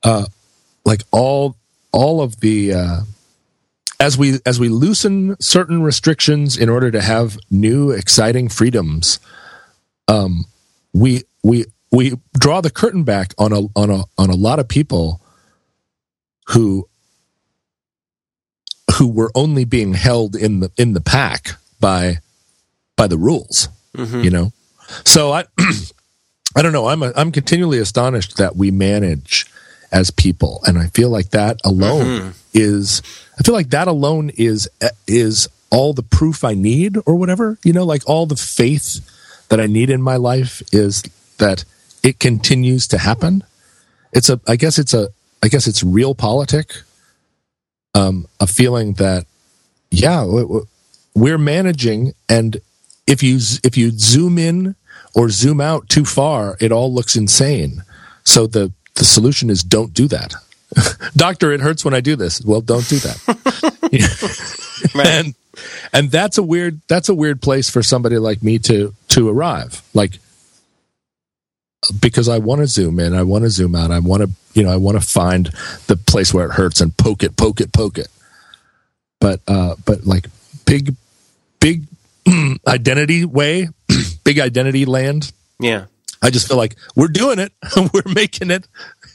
[0.02, 0.26] uh,
[0.84, 1.56] like all
[1.92, 3.02] all of the uh,
[4.00, 9.20] as we as we loosen certain restrictions in order to have new exciting freedoms,
[10.08, 10.46] um,
[10.92, 14.68] we we we draw the curtain back on a on a on a lot of
[14.68, 15.22] people
[16.50, 16.88] who
[18.98, 22.18] who were only being held in the in the pack by
[22.96, 24.22] by the rules Mm-hmm.
[24.22, 24.52] you know
[25.06, 25.46] so i
[26.56, 29.48] i don't know i'm a, i'm continually astonished that we manage
[29.92, 32.30] as people and i feel like that alone Mm-hmm.
[32.54, 33.02] is
[33.40, 34.70] i feel like that alone is
[35.08, 39.02] is all the proof i need or whatever you know like all the faith
[39.50, 41.02] that i need in my life is
[41.40, 41.66] that
[42.04, 43.44] it continues to happen
[44.14, 45.08] it's a i guess it's a
[45.44, 46.84] i guess it's realpolitik
[47.94, 49.26] um a feeling that
[49.92, 50.26] yeah
[51.16, 52.58] we're managing and
[53.08, 54.76] if you if you zoom in
[55.16, 57.84] or zoom out too far it all looks insane.
[58.24, 60.36] So the the solution is don't do that.
[61.16, 62.44] Doctor it hurts when i do this.
[62.44, 63.18] Well don't do that.
[64.94, 65.08] Right.
[65.08, 65.36] and
[65.94, 69.82] and that's a weird that's a weird place for somebody like me to to arrive.
[69.94, 70.20] Like
[72.00, 74.64] because i want to zoom in i want to zoom out i want to you
[74.64, 75.48] know i want to find
[75.88, 78.08] the place where it hurts and poke it poke it poke it
[79.20, 80.28] but uh but like
[80.66, 80.96] big
[81.60, 81.84] big
[82.68, 83.68] identity way
[84.24, 85.86] big identity land yeah.
[86.22, 87.52] i just feel like we're doing it
[87.94, 88.68] we're making it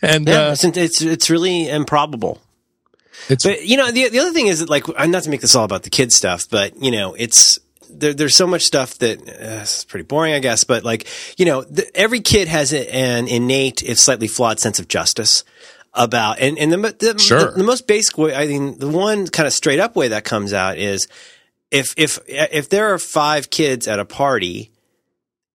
[0.02, 2.40] and Yeah, uh, it's, it's it's really improbable.
[3.28, 5.40] it's But you know, the the other thing is that like, I'm not to make
[5.40, 7.58] this all about the kid stuff, but you know, it's
[8.02, 10.64] there, there's so much stuff that uh, it's pretty boring, I guess.
[10.64, 11.06] But like,
[11.38, 15.44] you know, the, every kid has a, an innate, if slightly flawed, sense of justice
[15.94, 17.52] about, and and the the, Sure.
[17.52, 20.24] the the most basic way, I mean, the one kind of straight up way that
[20.24, 21.06] comes out is
[21.70, 24.70] if if if there are five kids at a party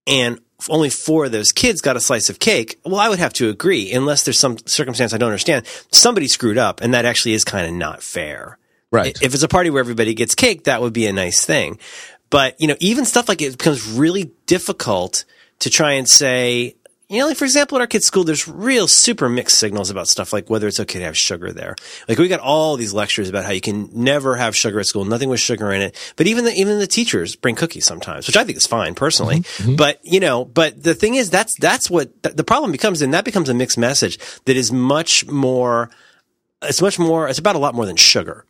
[0.08, 3.34] and only four of those kids got a slice of cake, well, I would have
[3.34, 5.66] to agree, unless there's some circumstance I don't understand.
[5.92, 8.58] Somebody screwed up, and that actually is kind of not fair.
[8.92, 11.78] right If it's a party where everybody gets cake, that would be a nice thing.
[12.30, 15.26] But, you know, even stuff like it becomes really difficult
[15.60, 16.76] to try and say,
[17.10, 20.10] you know, like for example, at our kids' school, there's real super mixed signals about
[20.10, 21.76] stuff like whether it's okay to have sugar there.
[22.10, 25.06] Like we got all these lectures about how you can never have sugar at school,
[25.06, 26.14] nothing with sugar in it.
[26.18, 29.38] But even the, even the teachers bring cookies sometimes, which I think is fine personally.
[29.38, 29.76] Mm-hmm, mm-hmm.
[29.78, 33.02] But, you know, but the thing is, that's, that's what the problem becomes.
[33.02, 35.90] And that becomes a mixed message that is much more,
[36.62, 38.44] it's much more, it's about a lot more than sugar.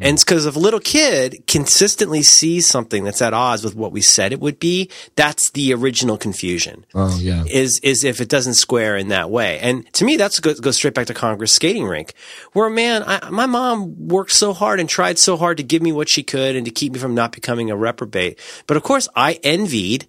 [0.00, 3.92] And it's because if a little kid consistently sees something that's at odds with what
[3.92, 6.84] we said it would be, that's the original confusion.
[6.94, 9.58] oh yeah Is is if it doesn't square in that way.
[9.60, 12.14] And to me, that's goes, goes straight back to Congress skating rink,
[12.52, 15.92] where man, I, my mom worked so hard and tried so hard to give me
[15.92, 18.38] what she could and to keep me from not becoming a reprobate.
[18.66, 20.06] But of course, I envied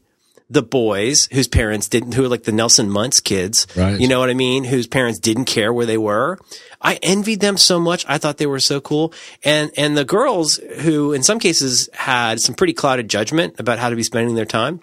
[0.50, 3.68] the boys whose parents didn't, who were like the Nelson Muntz kids.
[3.76, 4.00] Right.
[4.00, 4.64] You know what I mean?
[4.64, 6.40] Whose parents didn't care where they were.
[6.82, 8.04] I envied them so much.
[8.08, 9.14] I thought they were so cool.
[9.44, 13.90] And, and the girls who in some cases had some pretty clouded judgment about how
[13.90, 14.82] to be spending their time.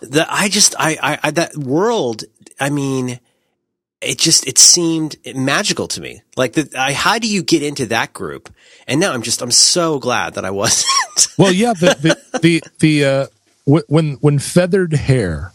[0.00, 2.24] The, I just, I, I, I, that world,
[2.58, 3.20] I mean,
[4.00, 6.22] it just, it seemed magical to me.
[6.36, 8.52] Like the, I, how do you get into that group?
[8.88, 10.90] And now I'm just, I'm so glad that I wasn't.
[11.38, 13.26] Well, yeah, the the the, the uh,
[13.66, 15.52] when when feathered hair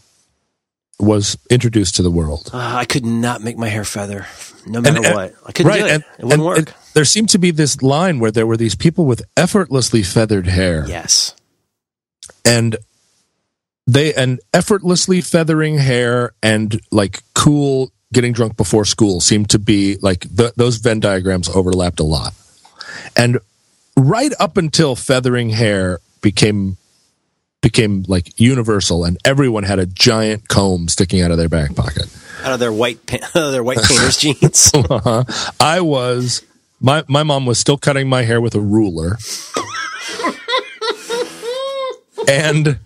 [1.00, 4.26] was introduced to the world, Uh, I could not make my hair feather,
[4.66, 5.34] no matter And- and- what.
[5.46, 5.92] I couldn't do it.
[5.92, 6.74] and, it wouldn't work.
[6.94, 10.86] there seemed to be this line where there were these people with effortlessly feathered hair,
[10.88, 11.34] yes.
[12.44, 12.76] and
[13.88, 19.96] they and effortlessly feathering hair and like cool getting drunk before school seemed to be
[20.02, 22.34] like the, those Venn diagrams overlapped a lot,
[23.16, 23.40] and
[23.96, 26.76] right up until feathering hair became
[27.62, 32.08] became like universal and everyone had a giant comb sticking out of their back pocket.
[32.44, 34.72] Out of their white, pa- out of their white painter's jeans.
[34.74, 35.24] Uh-huh.
[35.60, 36.44] I was
[36.80, 39.18] my my mom was still cutting my hair with a ruler.
[42.28, 42.80] and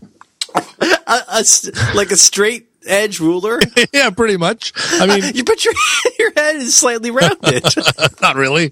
[0.55, 1.43] a, a
[1.93, 3.59] like a straight edge ruler.
[3.93, 4.73] yeah, pretty much.
[4.93, 5.73] I mean, you put your
[6.17, 7.63] your head is slightly rounded.
[8.21, 8.71] not really.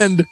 [0.00, 0.26] and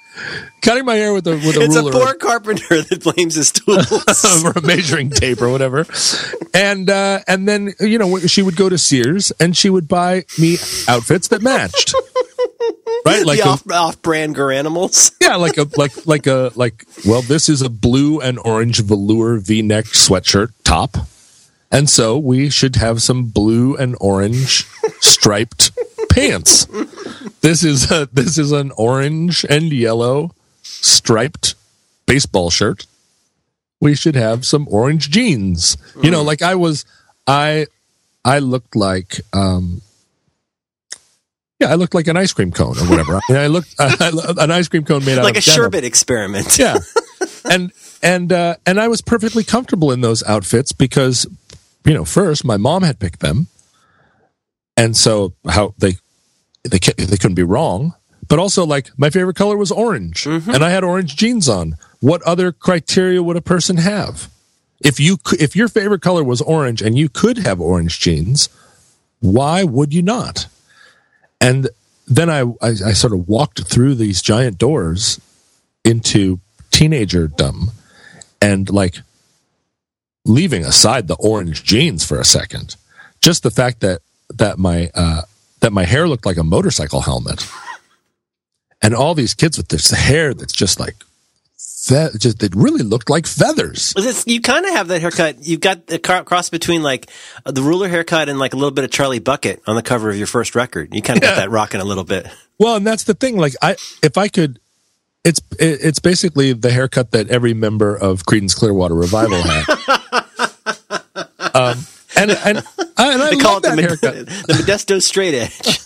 [0.63, 3.53] cutting my hair with a with a it's ruler a poor carpenter that blames his
[3.53, 3.91] tools.
[4.45, 5.87] or a measuring tape or whatever.
[6.53, 10.25] And uh, and then you know she would go to Sears and she would buy
[10.39, 10.57] me
[10.89, 11.95] outfits that matched.
[13.07, 15.13] Right, like the a- off, off-brand Garanimals.
[15.21, 16.87] yeah, like a like like a like.
[17.05, 20.97] Well, this is a blue and orange velour V-neck sweatshirt top,
[21.71, 24.65] and so we should have some blue and orange
[25.01, 25.73] striped
[26.11, 26.67] pants.
[27.41, 31.55] This is a this is an orange and yellow striped
[32.07, 32.87] baseball shirt.
[33.81, 35.77] We should have some orange jeans.
[36.03, 36.85] You know, like I was,
[37.27, 37.67] I
[38.25, 39.83] I looked like um
[41.61, 43.15] yeah, I looked like an ice cream cone or whatever.
[43.29, 43.95] I, mean, I looked I,
[44.39, 45.57] I- an ice cream cone made out like a denim.
[45.57, 46.59] sherbet experiment.
[46.59, 46.79] Yeah,
[47.45, 47.73] and
[48.03, 51.27] and uh, and I was perfectly comfortable in those outfits because
[51.85, 53.49] you know, first my mom had picked them,
[54.77, 55.97] and so how they
[56.63, 57.95] they they couldn't be wrong.
[58.27, 60.51] But also, like my favorite color was orange, mm-hmm.
[60.51, 61.77] and I had orange jeans on.
[62.01, 64.31] What other criteria would a person have?
[64.83, 68.49] If you if your favorite color was orange and you could have orange jeans,
[69.21, 70.47] why would you not?
[71.41, 71.69] And
[72.07, 75.21] then I, I, I sort of walked through these giant doors
[75.85, 77.71] into teenagerdom
[78.41, 78.97] and like
[80.25, 82.77] leaving aside the orange jeans for a second,
[83.21, 84.01] just the fact that
[84.35, 85.23] that my uh,
[85.61, 87.47] that my hair looked like a motorcycle helmet,
[88.83, 90.95] and all these kids with this hair that's just like
[91.59, 93.95] fe- just it really looked like feathers.
[94.27, 95.47] You kind of have that haircut.
[95.47, 97.11] You've got the cross between like
[97.45, 100.17] the ruler haircut and like a little bit of Charlie Bucket on the cover of
[100.17, 100.95] your first record.
[100.95, 101.41] You kind of got Yeah.
[101.43, 102.27] that rocking a little bit.
[102.59, 103.37] Well, and that's the thing.
[103.37, 104.59] Like, I if I could,
[105.25, 109.65] it's it- it's basically the haircut that every member of Creedence Clearwater Revival had.
[111.55, 111.79] um,
[112.17, 112.59] and and
[112.97, 114.27] I, and I They call love it the, haircut.
[114.47, 115.81] the Modesto straight edge.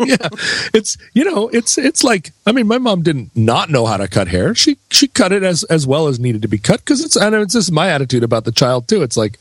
[0.08, 0.28] yeah,
[0.74, 4.08] it's you know, it's it's like I mean, my mom didn't not know how to
[4.08, 4.54] cut hair.
[4.54, 7.34] She she cut it as as well as needed to be cut because it's and
[7.36, 9.02] it's just my attitude about the child too.
[9.02, 9.38] It's like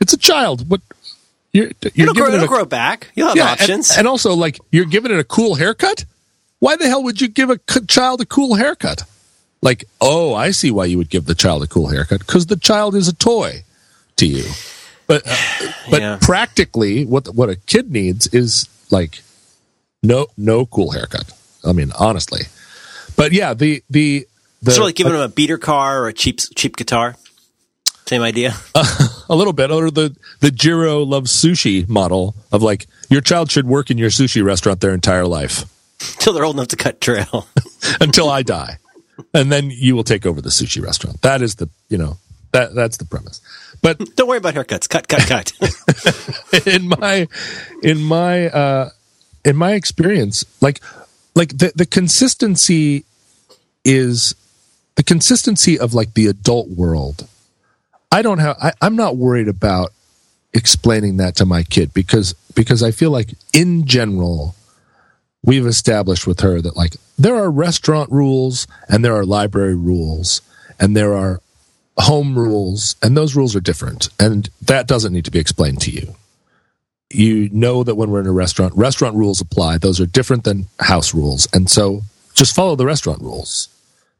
[0.00, 0.68] it's a child.
[0.70, 0.80] What
[1.52, 3.08] you're you're It'll, grow, it it'll a grow back.
[3.14, 3.98] You'll have and- options.
[3.98, 6.04] And, also, like, you're giving it a cool haircut?
[6.60, 9.02] Why the hell would you give a child a cool haircut?
[9.62, 12.56] Like, oh, I see why you would give the child a cool haircut because the
[12.56, 13.64] child is a toy
[14.16, 14.44] to you.
[15.06, 15.36] But uh,
[15.90, 16.18] but Yeah.
[16.20, 19.22] practically, what what a kid needs is like
[20.02, 21.32] no no cool haircut.
[21.64, 22.42] I mean, honestly.
[23.16, 24.26] But yeah, the the
[24.62, 27.16] the it's like giving them a beater car or a cheap cheap guitar.
[28.06, 28.54] Same idea.
[28.74, 33.66] a little bit, or the the Jiro loves sushi model of like your child should
[33.66, 35.64] work in your sushi restaurant their entire life.
[36.14, 37.46] Until they're old enough to cut trail.
[38.00, 38.78] until I die,
[39.34, 41.22] and then you will take over the sushi restaurant.
[41.22, 42.16] That is the you know
[42.52, 43.40] that that's the premise.
[43.82, 44.88] But Don't worry about haircuts.
[44.88, 46.66] Cut, cut, cut.
[46.66, 47.28] in my
[47.82, 48.90] in my uh,
[49.44, 50.80] in my experience, like
[51.34, 53.04] like the the consistency
[53.84, 54.34] is
[54.96, 57.26] the consistency of like the adult world.
[58.12, 58.56] I don't have.
[58.60, 59.92] I, I'm not worried about
[60.52, 64.56] explaining that to my kid because because I feel like in general
[65.42, 70.42] we've established with her that like there are restaurant rules and there are library rules
[70.78, 71.40] and there are
[71.98, 75.90] home rules and those rules are different and that doesn't need to be explained to
[75.90, 76.14] you.
[77.12, 79.78] You know that when we're in a restaurant restaurant rules apply.
[79.78, 81.48] Those are different than house rules.
[81.52, 82.02] And so
[82.34, 83.68] just follow the restaurant rules.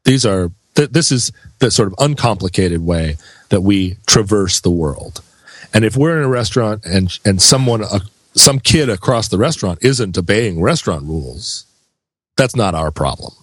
[0.03, 3.17] These are th- this is the sort of uncomplicated way
[3.49, 5.21] that we traverse the world.
[5.73, 7.99] And if we're in a restaurant and and someone uh,
[8.33, 11.65] some kid across the restaurant isn't obeying restaurant rules
[12.37, 13.33] that's not our problem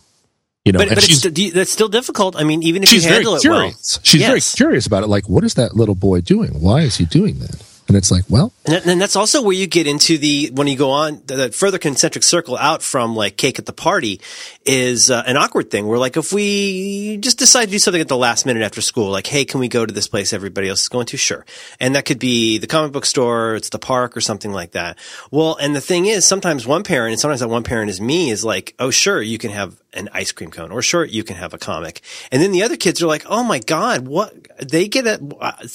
[0.68, 2.36] you know but but it's, she's st- that's still difficult.
[2.36, 3.96] I mean, even if she's you very handle it curious.
[3.96, 4.00] well.
[4.04, 5.06] She's very curious about it.
[5.06, 6.60] Like, what is that little boy doing?
[6.60, 7.64] Why is he doing that?
[7.88, 10.66] And it's like, well, And, that- and that's also where you get into the when
[10.66, 14.20] you go on the, the further concentric circle out from like cake at the party
[14.66, 15.86] is uh, an awkward thing.
[15.86, 19.10] Where like if we just decide to do something at the last minute after school,
[19.10, 21.16] like hey, can we go to this place everybody else is going to?
[21.16, 21.46] Sure,
[21.80, 24.98] and that could be the comic book store, it's the park, or something like that.
[25.30, 28.28] Well, and the thing is, sometimes one parent, and sometimes that one parent is me,
[28.30, 31.36] is like, oh sure, you can have an ice cream cone, or sure, you can
[31.36, 34.86] have a comic, and then the other kids are like, oh my god, what they
[34.88, 35.20] get it?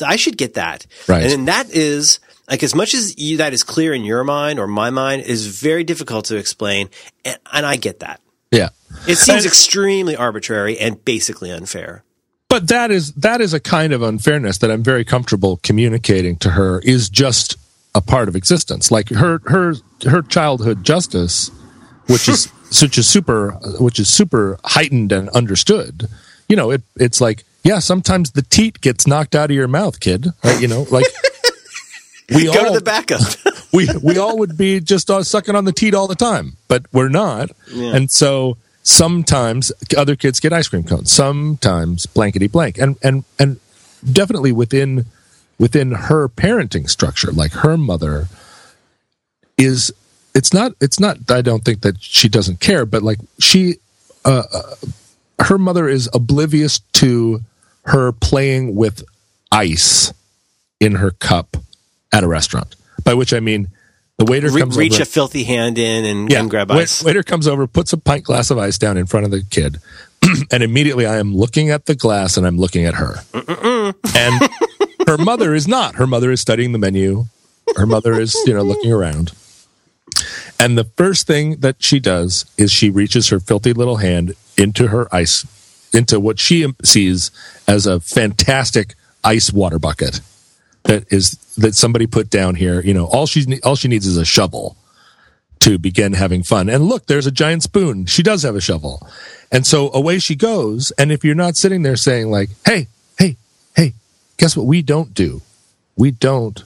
[0.06, 1.24] I should get that, Right.
[1.24, 4.60] And then that is like as much as you, that is clear in your mind
[4.60, 6.90] or my mind is very difficult to explain,
[7.26, 8.20] and, and I get that.
[8.52, 8.70] yeah.
[9.08, 12.04] It seems And- extremely arbitrary and basically unfair.
[12.50, 16.52] But that is that is a kind of unfairness that I'm very comfortable communicating to
[16.52, 17.56] her is just
[17.96, 18.92] a part of existence.
[18.92, 19.74] Like her her
[20.08, 21.50] her childhood justice,
[22.08, 22.46] which is
[22.82, 26.08] which is super which is super heightened and understood.
[26.50, 30.00] You know, it it's like yeah, sometimes the teat gets knocked out of your mouth,
[30.00, 30.28] kid.
[30.44, 30.62] Right?
[30.62, 31.06] You know, like
[32.30, 33.22] we Go all to the backup.
[33.74, 36.86] we we all would be just uh, sucking on the teat all the time, but
[36.92, 37.52] we're not.
[37.74, 41.12] And so sometimes other kids get ice cream cones.
[41.12, 43.60] Sometimes blankety blank, and and and
[44.10, 45.06] definitely within
[45.58, 48.28] within her parenting structure, like her mother
[49.58, 49.94] is.
[50.36, 50.74] It's not.
[50.82, 51.18] It's not.
[51.30, 53.76] I don't think that she doesn't care, but like she,
[54.26, 54.76] uh, uh,
[55.44, 57.42] her mother is oblivious to
[57.86, 59.04] her playing with
[59.52, 60.14] ice
[60.80, 61.58] in her cup
[62.12, 62.76] at a restaurant.
[63.04, 63.68] By which I mean
[64.18, 67.04] the waiter Re- comes reach over, a filthy hand in and, and grab ice.
[67.04, 69.80] Waiter comes over, puts a pint glass of ice down in front of the kid,
[70.52, 73.16] and immediately I am looking at the glass and I'm looking at her.
[74.16, 74.50] And
[75.08, 75.96] her mother is not.
[75.96, 77.26] Her mother is studying the menu.
[77.76, 79.32] Her mother is, you know, looking around.
[80.64, 84.88] And the first thing that she does is she reaches her filthy little hand into
[84.88, 85.46] her ice,
[85.94, 87.32] into what she sees
[87.68, 88.96] as a fantastic
[89.26, 90.22] ice water bucket
[90.84, 92.80] that is that somebody put down here.
[92.80, 94.78] You know, all she's all she needs is a shovel
[95.60, 96.70] to begin having fun.
[96.70, 98.06] And look, there's a giant spoon.
[98.06, 99.06] She does have a shovel.
[99.52, 100.92] And so away she goes.
[100.92, 102.88] And if you're not sitting there saying like, "Hey,
[103.20, 103.36] hey,
[103.76, 103.96] hey,
[104.38, 105.42] guess what we don't do?
[105.98, 106.64] We don't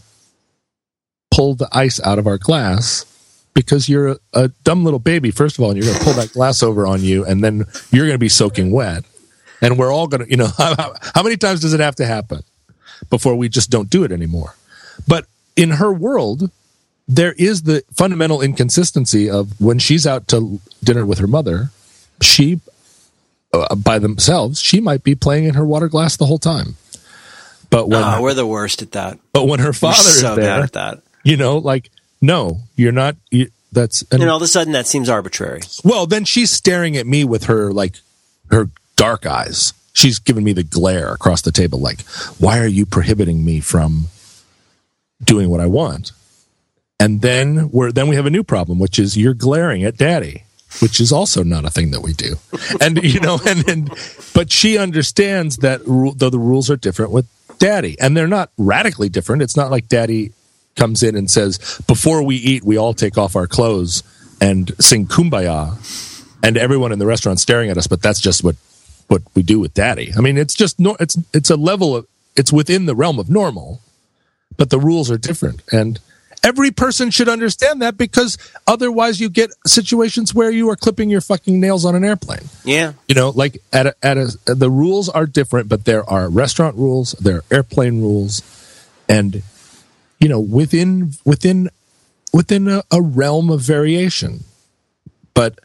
[1.31, 3.07] pull the ice out of our glass."
[3.57, 6.13] Because you're a, a dumb little baby, first of all, and you're going to pull
[6.13, 9.03] that glass over on you, and then you're going to be soaking wet.
[9.61, 12.05] And we're all going to, you know, how, how many times does it have to
[12.05, 12.43] happen?
[13.11, 14.55] before we just don't do it anymore.
[15.07, 16.49] But in her world,
[17.07, 21.69] there is the fundamental inconsistency of when she's out to dinner with her mother,
[22.21, 22.59] she,
[23.53, 26.75] uh, by themselves, she might be playing in her water glass the whole time.
[27.69, 29.19] But when, Oh, we're the worst at that.
[29.31, 31.01] but when her father so is there, at that.
[31.23, 31.91] you know, like,
[32.21, 33.15] no, you're not.
[33.31, 35.61] You, that's and, And all of a sudden, that seems arbitrary.
[35.83, 37.95] well, then she's staring at me with her like
[38.49, 39.73] her dark eyes.
[39.93, 42.01] She's giving me the glare across the table, like,
[42.37, 44.09] why are you prohibiting me from
[45.23, 46.11] doing what I want?
[46.99, 50.43] And then we're then we have a new problem, which is you're glaring at daddy,
[50.81, 52.35] which is also not a thing that we do.
[52.81, 53.89] And you know, and, and
[54.33, 57.25] but she understands that though the rules are different with
[57.59, 59.41] daddy, and they're not radically different.
[59.41, 60.31] It's not like daddy
[60.77, 64.03] comes in and says, before we eat, we all take off our clothes
[64.39, 65.75] and sing kumbaya,
[66.43, 67.87] and everyone in the restaurant staring at us.
[67.87, 68.55] But that's just what
[69.07, 70.11] what we do with daddy.
[70.17, 73.29] I mean, it's just no, it's it's a level of it's within the realm of
[73.29, 73.81] normal,
[74.55, 75.99] but the rules are different, and
[76.43, 81.21] every person should understand that because otherwise you get situations where you are clipping your
[81.21, 82.47] fucking nails on an airplane.
[82.63, 82.93] Yeah.
[83.07, 86.75] You know, like at a, at a the rules are different, but there are restaurant
[86.75, 88.41] rules, there are airplane rules,
[89.09, 89.41] and
[90.19, 91.69] you know within within
[92.33, 94.43] within a, a realm of variation.
[95.33, 95.59] But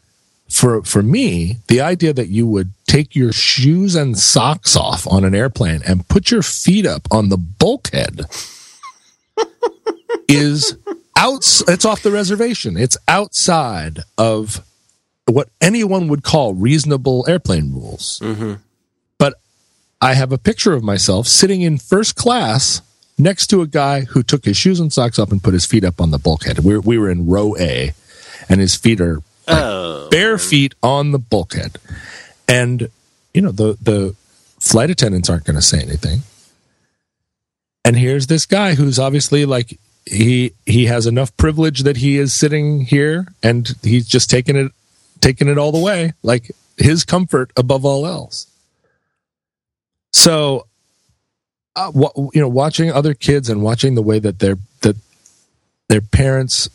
[0.49, 5.25] for for me, the idea that you would take your shoes and socks off on
[5.25, 8.21] an airplane and put your feet up on the bulkhead
[10.27, 10.77] is
[11.17, 12.77] out it's off the reservation.
[12.77, 14.63] It's outside of
[15.25, 18.19] what anyone would call reasonable airplane rules.
[18.21, 18.55] Mm-hmm.
[19.17, 19.35] But
[20.01, 22.81] I have a picture of myself sitting in first class
[23.23, 25.83] next to a guy who took his shoes and socks off and put his feet
[25.83, 26.59] up on the bulkhead.
[26.59, 27.93] We were, we were in row A,
[28.49, 30.07] and his feet are Oh.
[30.09, 31.77] bare feet on the bulkhead.
[32.47, 32.89] And,
[33.33, 34.15] you know, the, the
[34.59, 36.21] flight attendants aren't going to say anything.
[37.83, 42.33] And here's this guy who's obviously like, he, he has enough privilege that he is
[42.33, 44.71] sitting here and he's just taking it,
[45.19, 48.47] taking it all the way, like his comfort above all else.
[50.13, 50.67] So,
[51.75, 51.91] uh,
[52.33, 54.95] you know, watching other kids and watching the way that their, that
[55.89, 56.69] their parents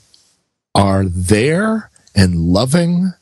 [0.75, 3.13] are there and loving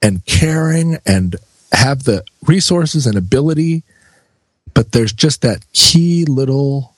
[0.00, 1.36] and caring and
[1.72, 3.82] have the resources and ability
[4.78, 6.94] but there's just that key little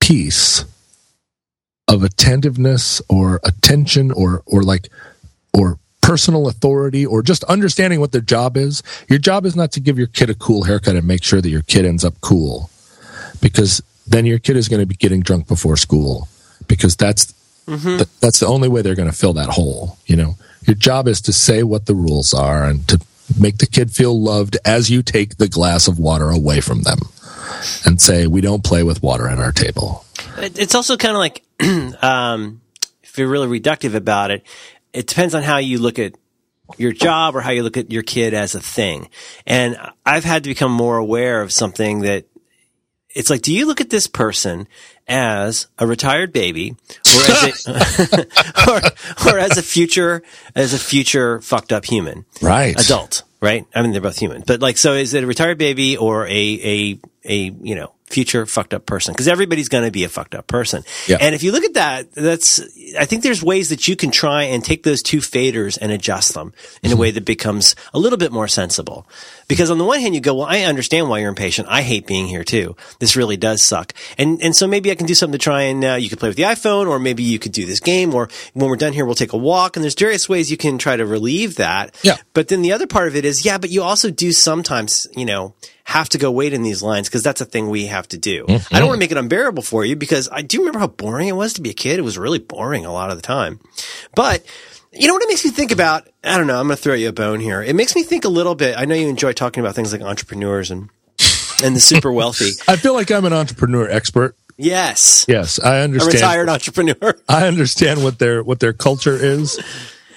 [0.00, 0.64] piece
[1.86, 4.88] of attentiveness or attention or or like
[5.52, 5.78] or
[6.12, 9.96] personal authority or just understanding what their job is your job is not to give
[9.96, 12.68] your kid a cool haircut and make sure that your kid ends up cool
[13.40, 16.28] because then your kid is going to be getting drunk before school
[16.68, 17.34] because that's
[17.96, 19.98] Th- that's the only way they're going to fill that hole.
[20.06, 20.34] You know,
[20.66, 23.00] your job is to say what the rules are and to
[23.38, 26.98] make the kid feel loved as you take the glass of water away from them
[27.86, 30.04] and say, "We don't play with water at our table."
[30.38, 31.42] It's also kind of like,
[32.02, 32.60] um,
[33.02, 34.42] if you're really reductive about it,
[34.92, 36.14] it depends on how you look at
[36.78, 39.08] your job or how you look at your kid as a thing.
[39.46, 39.76] And
[40.06, 42.26] I've had to become more aware of something that
[43.14, 44.66] it's like, do you look at this person
[45.06, 48.26] as a retired baby or as a,
[48.70, 48.80] or,
[49.26, 50.22] or as a future,
[50.54, 52.24] as a future fucked up human?
[52.40, 52.78] Right.
[52.80, 53.66] adult, right?
[53.74, 56.30] I mean, they're both human, but like, so is it a retired baby or a,
[56.30, 60.34] a, a, you know, future fucked up person because everybody's going to be a fucked
[60.34, 60.84] up person.
[61.06, 61.18] Yeah.
[61.20, 62.60] And if you look at that, that's,
[62.98, 66.34] I think there's ways that you can try and take those two faders and adjust
[66.34, 66.52] them
[66.82, 67.00] in a mm-hmm.
[67.00, 69.06] way that becomes a little bit more sensible.
[69.52, 71.68] Because on the one hand, you go, well, I understand why you're impatient.
[71.68, 72.74] I hate being here too.
[73.00, 73.92] This really does suck.
[74.16, 76.30] And, and so maybe I can do something to try and, uh, you could play
[76.30, 79.04] with the iPhone or maybe you could do this game or when we're done here,
[79.04, 79.76] we'll take a walk.
[79.76, 81.94] And there's various ways you can try to relieve that.
[82.02, 82.16] Yeah.
[82.32, 85.26] But then the other part of it is, yeah, but you also do sometimes, you
[85.26, 88.16] know, have to go wait in these lines because that's a thing we have to
[88.16, 88.46] do.
[88.48, 91.28] I don't want to make it unbearable for you because I do remember how boring
[91.28, 91.98] it was to be a kid.
[91.98, 93.60] It was really boring a lot of the time.
[94.14, 94.42] But
[94.92, 96.08] you know what it makes me think about?
[96.22, 96.58] I don't know.
[96.58, 97.62] I'm going to throw you a bone here.
[97.62, 98.76] It makes me think a little bit.
[98.76, 100.90] I know you enjoy talking about things like entrepreneurs and
[101.62, 102.50] and the super wealthy.
[102.68, 104.36] I feel like I'm an entrepreneur expert.
[104.56, 105.24] Yes.
[105.28, 106.14] Yes, I understand.
[106.14, 107.14] A retired entrepreneur.
[107.28, 109.58] I understand what their what their culture is,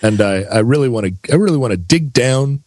[0.01, 2.63] and I, I really want to I really want to dig down.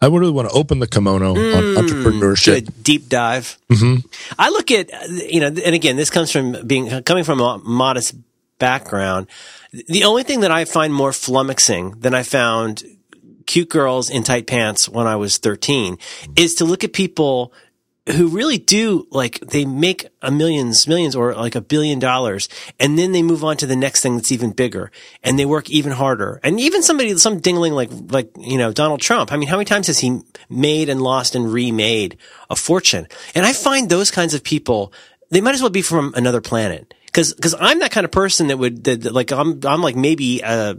[0.00, 2.64] I really want to open the kimono on entrepreneurship.
[2.64, 3.56] Good deep dive.
[3.70, 4.06] Mm-hmm.
[4.36, 8.16] I look at you know, and again, this comes from being coming from a modest
[8.62, 9.26] background.
[9.72, 12.84] The only thing that I find more flummoxing than I found
[13.46, 15.98] cute girls in tight pants when I was 13
[16.36, 17.52] is to look at people
[18.16, 22.48] who really do like they make a millions millions or like a billion dollars
[22.78, 24.90] and then they move on to the next thing that's even bigger
[25.22, 29.00] and they work even harder and even somebody some dingling like like you know Donald
[29.00, 32.16] Trump I mean how many times has he made and lost and remade
[32.50, 33.06] a fortune
[33.36, 34.92] and I find those kinds of people
[35.30, 38.46] they might as well be from another planet because because I'm that kind of person
[38.48, 40.74] that would that, that, like I'm I'm like maybe uh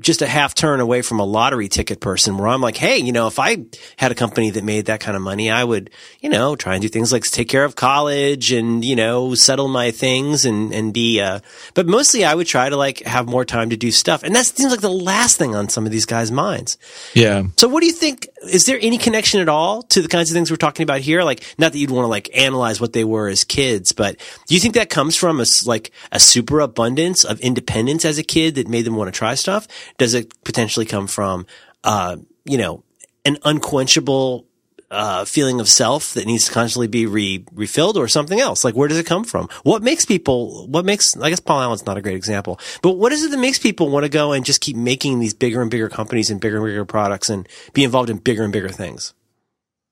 [0.00, 3.12] just a half turn away from a lottery ticket person where I'm like, hey, you
[3.12, 3.58] know, if I
[3.96, 6.82] had a company that made that kind of money, I would, you know, try and
[6.82, 10.92] do things like take care of college and, you know, settle my things and, and
[10.92, 11.40] be, uh,
[11.74, 14.22] but mostly I would try to like have more time to do stuff.
[14.22, 16.78] And that seems like the last thing on some of these guys' minds.
[17.14, 18.28] Yeah, So what do you think?
[18.50, 21.22] Is there any connection at all to the kinds of things we're talking about here?
[21.22, 24.16] Like, not that you'd want to like analyze what they were as kids, but
[24.46, 28.22] do you think that comes from a, like a super abundance of independence as a
[28.22, 29.68] kid that made them want to try stuff?
[29.98, 31.46] Does it potentially come from,
[31.84, 32.84] uh, you know,
[33.24, 34.46] an unquenchable,
[34.90, 38.62] uh, feeling of self that needs to constantly be re- refilled or something else?
[38.62, 39.48] Like, where does it come from?
[39.62, 43.12] What makes people, what makes, I guess Paul Allen's not a great example, but what
[43.12, 45.70] is it that makes people want to go and just keep making these bigger and
[45.70, 49.14] bigger companies and bigger and bigger products and be involved in bigger and bigger things?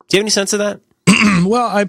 [0.08, 0.80] Do you have any sense of that?
[1.46, 1.88] well, I,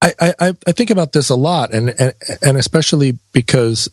[0.00, 3.88] I, I, I think about this a lot, and, and and especially because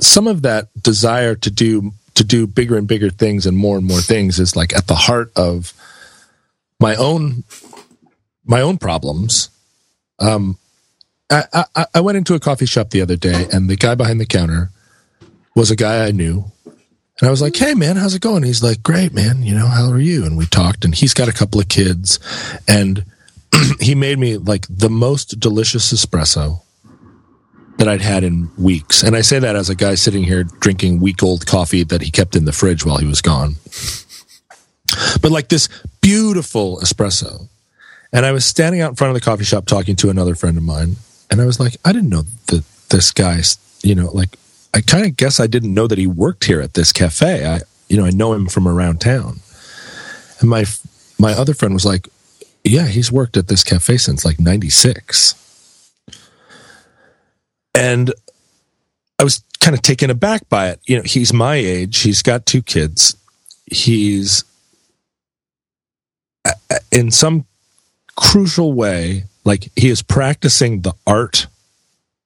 [0.00, 3.86] some of that desire to do to do bigger and bigger things and more and
[3.86, 5.72] more things is like at the heart of
[6.80, 7.44] my own
[8.44, 9.48] my own problems.
[10.18, 10.58] Um,
[11.30, 14.20] I, I, I went into a coffee shop the other day, and the guy behind
[14.20, 14.70] the counter
[15.56, 16.44] was a guy I knew.
[16.66, 19.42] And I was like, "Hey, man, how's it going?" He's like, "Great, man.
[19.42, 22.18] You know, how are you?" And we talked, and he's got a couple of kids,
[22.68, 23.04] and
[23.80, 26.63] he made me like the most delicious espresso
[27.78, 29.02] that I'd had in weeks.
[29.02, 32.10] And I say that as a guy sitting here drinking week old coffee that he
[32.10, 33.56] kept in the fridge while he was gone.
[35.20, 35.68] But like this
[36.00, 37.48] beautiful espresso.
[38.12, 40.56] And I was standing out in front of the coffee shop talking to another friend
[40.56, 40.96] of mine.
[41.30, 43.40] And I was like, I didn't know that this guy,
[43.82, 44.38] you know, like,
[44.72, 47.44] I kind of guess I didn't know that he worked here at this cafe.
[47.44, 49.40] I, you know, I know him from around town.
[50.40, 50.64] And my,
[51.18, 52.08] my other friend was like,
[52.62, 55.34] yeah, he's worked at this cafe since like 96.
[57.74, 58.12] And
[59.18, 60.80] I was kind of taken aback by it.
[60.84, 63.16] You know, he's my age, he's got two kids.
[63.66, 64.44] He's
[66.92, 67.46] in some
[68.16, 71.46] crucial way, like he is practicing the art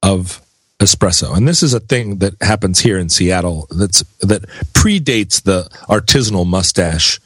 [0.03, 0.41] of
[0.79, 1.35] espresso.
[1.35, 4.43] And this is a thing that happens here in Seattle that's that
[4.73, 7.19] predates the artisanal mustache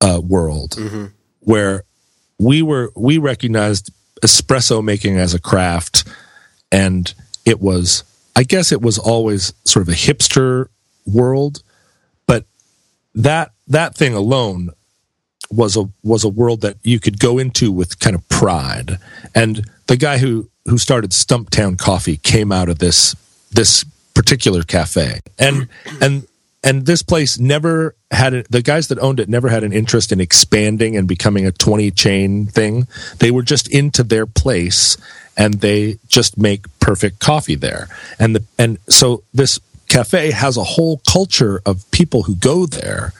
[0.00, 0.74] uh, world
[1.40, 1.84] where
[2.38, 6.04] we were we recognized espresso making as a craft
[6.72, 7.14] and
[7.44, 8.02] it was
[8.34, 10.66] i guess it was always sort of a hipster
[11.06, 11.62] world
[12.26, 12.44] but
[13.14, 14.70] that that thing alone
[15.52, 18.98] was a was a world that you could go into with kind of pride.
[19.34, 23.14] And the guy who who started stumptown coffee came out of this
[23.50, 25.20] this particular cafe.
[25.38, 25.68] And
[26.00, 26.26] and
[26.64, 30.20] and this place never had the guys that owned it never had an interest in
[30.20, 32.86] expanding and becoming a 20 chain thing.
[33.18, 34.96] They were just into their place
[35.36, 37.88] and they just make perfect coffee there.
[38.18, 39.60] And the and so this
[39.92, 43.12] cafe has a whole culture of people who go there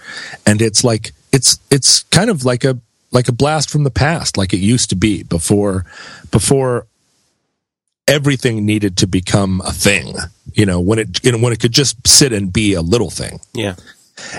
[0.47, 2.79] and it's like it's it's kind of like a
[3.11, 5.85] like a blast from the past like it used to be before
[6.31, 6.87] before
[8.09, 10.15] everything needed to become a thing
[10.55, 13.11] you know when it you know when it could just sit and be a little
[13.11, 13.39] thing.
[13.53, 13.75] Yeah.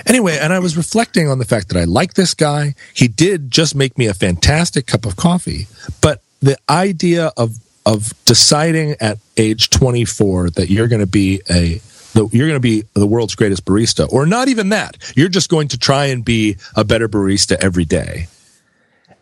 [0.08, 2.74] anyway and i was reflecting on the fact that i like this guy.
[2.96, 5.68] He did just make me a fantastic cup of coffee
[6.02, 11.82] but the idea of of deciding at age 24 that you're going to be a
[12.14, 14.98] the, you're going to be the world's greatest barista, or not even that.
[15.16, 18.28] You're just going to try and be a better barista every day,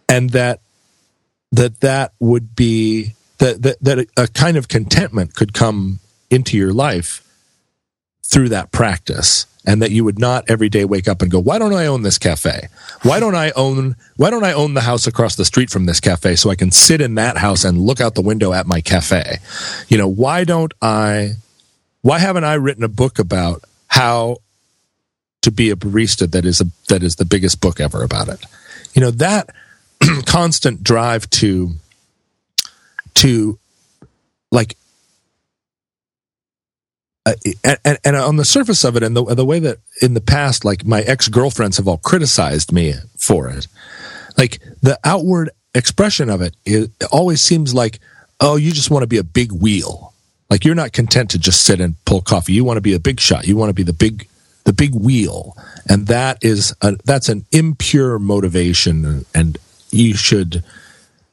[0.09, 0.59] and that
[1.53, 5.99] that that would be that that, that a kind of contentment could come
[6.30, 7.26] into your life
[8.24, 11.59] through that practice and that you would not every day wake up and go why
[11.59, 12.68] don't i own this cafe?
[13.03, 15.99] Why don't i own why don't i own the house across the street from this
[15.99, 18.82] cafe so i can sit in that house and look out the window at my
[18.82, 19.38] cafe?
[19.88, 21.34] You know why don't i
[22.01, 24.38] why haven't i written a book about how
[25.41, 28.43] to be a barista that is a that is the biggest book ever about it?
[28.93, 29.49] You know that
[30.26, 31.72] constant drive to
[33.16, 33.59] to
[34.51, 34.76] like
[37.26, 37.34] uh,
[37.86, 40.65] and, and, on the surface of it, and the, the way that in the past,
[40.65, 43.67] like my ex girlfriends have all criticized me for it,
[44.38, 47.99] like the outward expression of it, it always seems like,
[48.39, 50.13] oh, you just want to be a big wheel.
[50.49, 52.53] Like you're not content to just sit and pull coffee.
[52.53, 53.47] You want to be a big shot.
[53.47, 54.28] You want to be the big,
[54.63, 55.55] the big wheel,
[55.88, 59.57] and that is a, that's an impure motivation, and
[59.91, 60.63] you should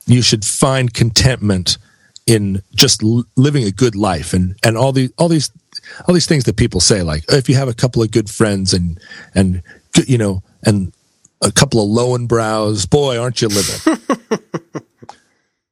[0.06, 1.78] you should find contentment
[2.26, 5.50] in just living a good life and and all the all these
[6.06, 8.30] all these things that people say, like oh, if you have a couple of good
[8.30, 8.98] friends and
[9.34, 9.62] and
[10.06, 10.92] you know and
[11.42, 13.98] a couple of low and Löwenbräus, boy, aren't you living?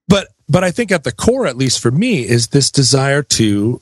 [0.09, 3.81] but but I think at the core, at least for me, is this desire to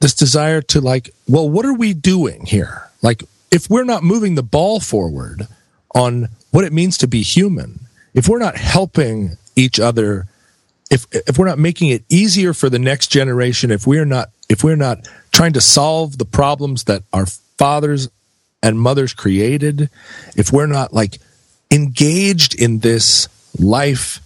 [0.00, 2.90] this desire to like, well, what are we doing here?
[3.00, 5.46] Like, if we're not moving the ball forward
[5.94, 7.80] on what it means to be human,
[8.12, 10.26] if we're not helping each other
[10.90, 14.62] if if we're not making it easier for the next generation if we're not if
[14.62, 18.08] we're not trying to solve the problems that our fathers
[18.62, 19.90] and mothers created,
[20.36, 21.18] if we're not like
[21.70, 23.28] engaged in this
[23.58, 24.20] life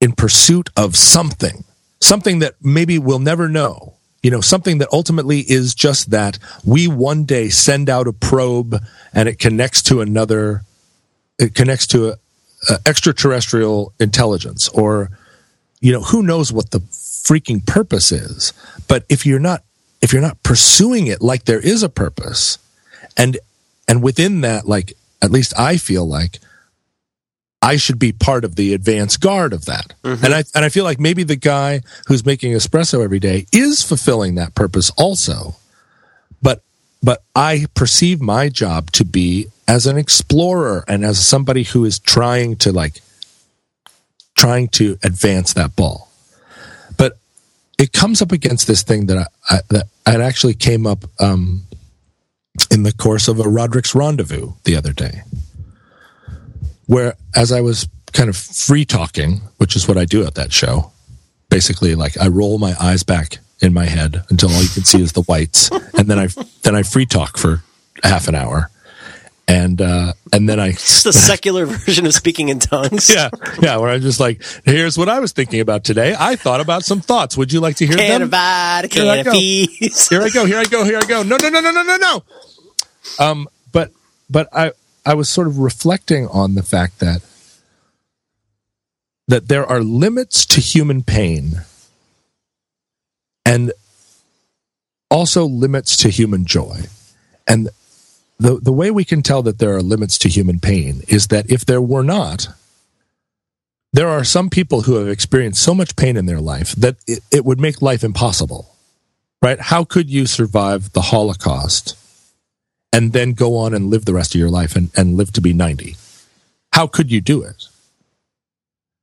[0.00, 1.64] in pursuit of something,
[2.00, 6.86] something that maybe we'll never know, you know, something that ultimately is just that we
[6.86, 8.76] one day send out a probe
[9.12, 10.62] and it connects to another,
[11.40, 12.14] it connects to a,
[12.68, 15.10] a extraterrestrial intelligence or,
[15.80, 18.52] you know, who knows what the freaking purpose is.
[18.86, 19.64] But if you're not
[20.00, 22.58] if you're not pursuing it like there is a purpose
[23.16, 23.38] and
[23.88, 26.38] and within that like at least i feel like
[27.62, 29.94] i should be part of the advance guard of that.
[30.02, 30.24] Mm-hmm.
[30.24, 33.82] and i and i feel like maybe the guy who's making espresso every day is
[33.82, 35.56] fulfilling that purpose also.
[36.42, 36.62] But
[37.02, 41.98] but i perceive my job to be as an explorer and as somebody who is
[41.98, 43.02] trying to like
[44.34, 46.09] trying to advance that ball
[47.80, 49.18] it comes up against this thing that
[49.50, 51.62] I, I that actually came up um,
[52.70, 55.22] in the course of a Roderick's rendezvous the other day,
[56.86, 60.52] where as I was kind of free talking, which is what I do at that
[60.52, 60.92] show,
[61.48, 65.00] basically like I roll my eyes back in my head until all you can see
[65.00, 66.28] is the whites, and then I
[66.62, 67.62] then I free talk for
[68.02, 68.70] half an hour,
[69.50, 73.10] and uh, and then I it's the secular version of speaking in tongues.
[73.20, 73.30] Yeah,
[73.60, 73.76] yeah.
[73.78, 76.14] Where I'm just like, here's what I was thinking about today.
[76.16, 77.36] I thought about some thoughts.
[77.36, 78.22] Would you like to hear can them?
[78.22, 79.32] Of can here, I go.
[79.32, 80.46] here I go.
[80.46, 80.84] Here I go.
[80.84, 81.22] Here I go.
[81.24, 82.22] No, no, no, no, no, no, no.
[83.18, 83.90] Um, but
[84.28, 84.70] but I
[85.04, 87.22] I was sort of reflecting on the fact that
[89.26, 91.62] that there are limits to human pain,
[93.44, 93.72] and
[95.10, 96.82] also limits to human joy,
[97.48, 97.68] and
[98.40, 101.50] the, the way we can tell that there are limits to human pain is that
[101.50, 102.48] if there were not,
[103.92, 107.20] there are some people who have experienced so much pain in their life that it,
[107.30, 108.74] it would make life impossible.
[109.42, 109.60] Right?
[109.60, 111.98] How could you survive the Holocaust
[112.92, 115.42] and then go on and live the rest of your life and, and live to
[115.42, 115.96] be 90?
[116.72, 117.66] How could you do it?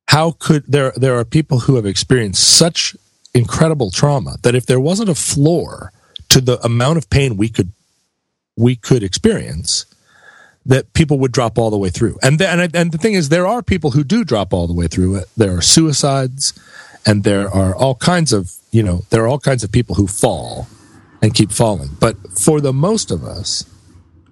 [0.07, 2.95] How could there there are people who have experienced such
[3.35, 5.91] incredible trauma that if there wasn't a floor
[6.29, 7.71] to the amount of pain we could
[8.58, 9.86] we could experience
[10.66, 12.18] that people would drop all the way through.
[12.22, 14.74] And then, and, and the thing is, there are people who do drop all the
[14.74, 15.22] way through.
[15.38, 16.53] There are suicides,
[17.05, 20.08] and there are all kinds of you know there are all kinds of people who
[20.08, 20.68] fall
[21.22, 21.91] and keep falling.
[21.99, 23.66] But for the most of us,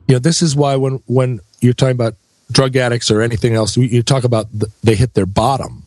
[0.07, 2.15] you know, this is why when when you're talking about
[2.51, 5.84] drug addicts or anything else, you talk about the, they hit their bottom.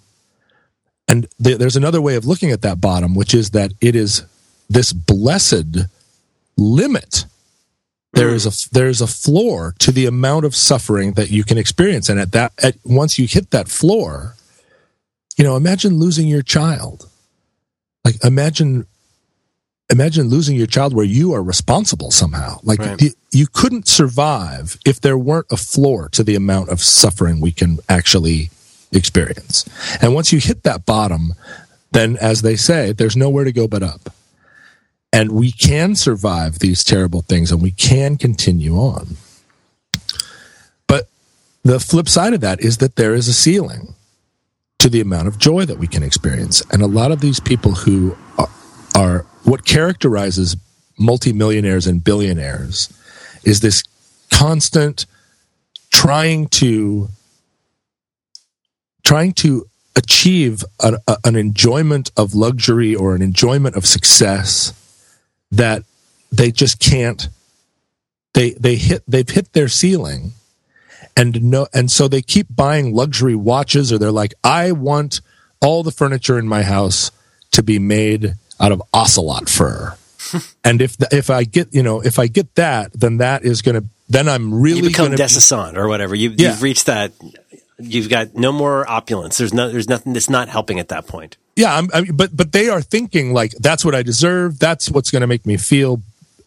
[1.07, 4.25] And there's another way of looking at that bottom, which is that it is
[4.69, 5.87] this blessed
[6.57, 7.25] limit
[8.19, 11.59] there is a there is a floor to the amount of suffering that you can
[11.59, 14.35] experience, and at that at, once you hit that floor,
[15.37, 17.09] you know, imagine losing your child.
[18.05, 18.87] Like imagine
[19.91, 22.59] imagine losing your child where you are responsible somehow.
[22.63, 22.99] Like right.
[22.99, 27.53] the, you couldn't survive if there weren't a floor to the amount of suffering we
[27.53, 28.51] can actually
[28.93, 29.69] experience.
[30.01, 31.35] And once you hit that bottom,
[31.93, 34.13] then as they say, there's nowhere to go but up.
[35.13, 39.17] And we can survive these terrible things and we can continue on.
[40.87, 41.09] But
[41.63, 43.95] the flip side of that is that there is a ceiling
[44.79, 46.63] to the amount of joy that we can experience.
[46.71, 48.49] And a lot of these people who are,
[48.95, 50.57] are what characterizes
[50.99, 52.93] multimillionaires and billionaires
[53.45, 53.83] is this
[54.31, 55.07] constant
[55.91, 57.09] trying to
[59.03, 64.73] trying to achieve an, an enjoyment of luxury or an enjoyment of success
[65.51, 65.83] that
[66.31, 67.29] they just can't
[68.35, 70.33] they they hit they've hit their ceiling
[71.17, 75.21] and no and so they keep buying luxury watches or they're like I want
[75.61, 77.11] all the furniture in my house
[77.53, 79.97] to be made out of ocelot fur.
[80.65, 83.63] and if the, if I get you know if I get that then that is
[83.63, 86.15] going to then I'm really you become Des Esseintes or whatever.
[86.15, 86.51] You, yeah.
[86.51, 87.13] You've reached that.
[87.79, 89.39] You've got no more opulence.
[89.39, 89.71] There's no.
[89.71, 91.37] There's nothing that's not helping at that point.
[91.59, 94.61] Yeah, I'm, I but but they are thinking like that's what I deserve.
[94.61, 96.01] That's what's going to make me feel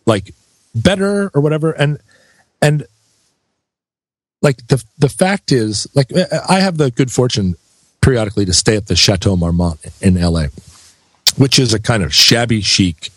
[0.06, 0.34] like
[0.74, 1.74] better or whatever.
[1.74, 2.00] And
[2.62, 2.88] and
[4.42, 6.14] like the the fact is, like
[6.48, 7.56] I have the good fortune
[8.00, 10.48] periodically to stay at the Chateau Marmont in L.A.,
[11.36, 13.10] which is a kind of shabby chic.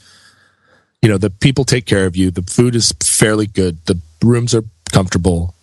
[1.01, 2.33] You know, the people take care of you.
[2.33, 3.79] The food is fairly good.
[3.87, 5.55] The rooms are comfortable.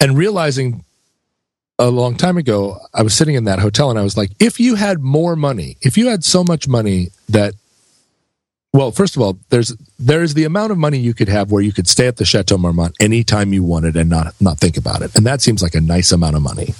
[0.00, 0.84] And realizing
[1.78, 4.58] a long time ago, I was sitting in that hotel and I was like, if
[4.60, 7.54] you had more money, if you had so much money that
[8.72, 11.72] well, first of all, there's there's the amount of money you could have where you
[11.72, 15.16] could stay at the Chateau Marmont anytime you wanted and not not think about it.
[15.16, 16.74] And that seems like a nice amount of money.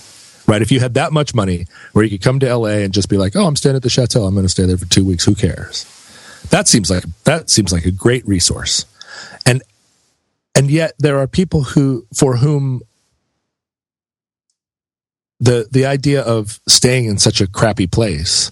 [0.47, 0.61] Right?
[0.61, 3.17] If you had that much money where you could come to LA and just be
[3.17, 4.25] like, "Oh, I'm staying at the Chateau.
[4.25, 5.25] I'm going to stay there for 2 weeks.
[5.25, 5.87] Who cares?"
[6.51, 8.85] That seems like that seems like a great resource.
[9.47, 9.63] And
[10.55, 12.83] and yet there are people who for whom
[15.41, 18.51] the the idea of staying in such a crappy place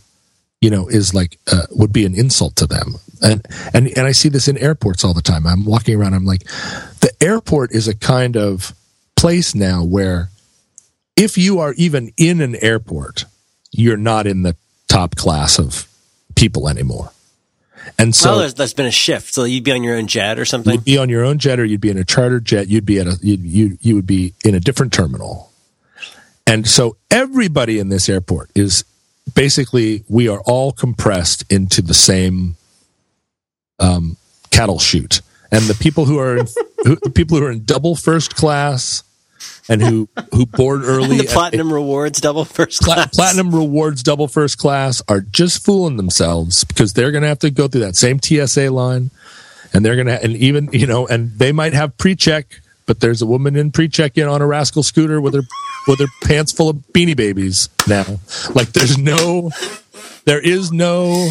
[0.60, 4.12] you know is like uh, would be an insult to them and and and I
[4.12, 6.44] see this in airports all the time I'm walking around I'm like
[7.00, 8.74] the airport is a kind of
[9.16, 10.30] place now where
[11.16, 13.24] if you are even in an airport
[13.70, 14.56] you're not in the
[14.88, 15.88] top class of
[16.34, 17.10] people anymore
[17.98, 19.34] and so well, there's, there's been a shift.
[19.34, 20.72] So you'd be on your own jet or something.
[20.72, 22.68] You'd be on your own jet, or you'd be in a charter jet.
[22.68, 25.50] You'd be at a you you you would be in a different terminal.
[26.46, 28.84] And so everybody in this airport is
[29.34, 32.56] basically we are all compressed into the same
[33.78, 34.16] um,
[34.50, 35.20] cattle chute.
[35.50, 36.46] And the people who are in,
[36.84, 39.04] who, the people who are in double first class
[39.68, 41.18] and who who board early.
[41.18, 43.14] the platinum at, rewards double first class.
[43.14, 47.50] platinum rewards double first class are just fooling themselves because they're going to have to
[47.50, 49.10] go through that same TSA line,
[49.72, 53.22] and they're going to and even you know and they might have pre-check, but there's
[53.22, 55.42] a woman in pre-check in on a rascal scooter with her
[55.86, 58.20] with her pants full of beanie babies now.
[58.54, 59.50] Like there's no,
[60.24, 61.28] there is no.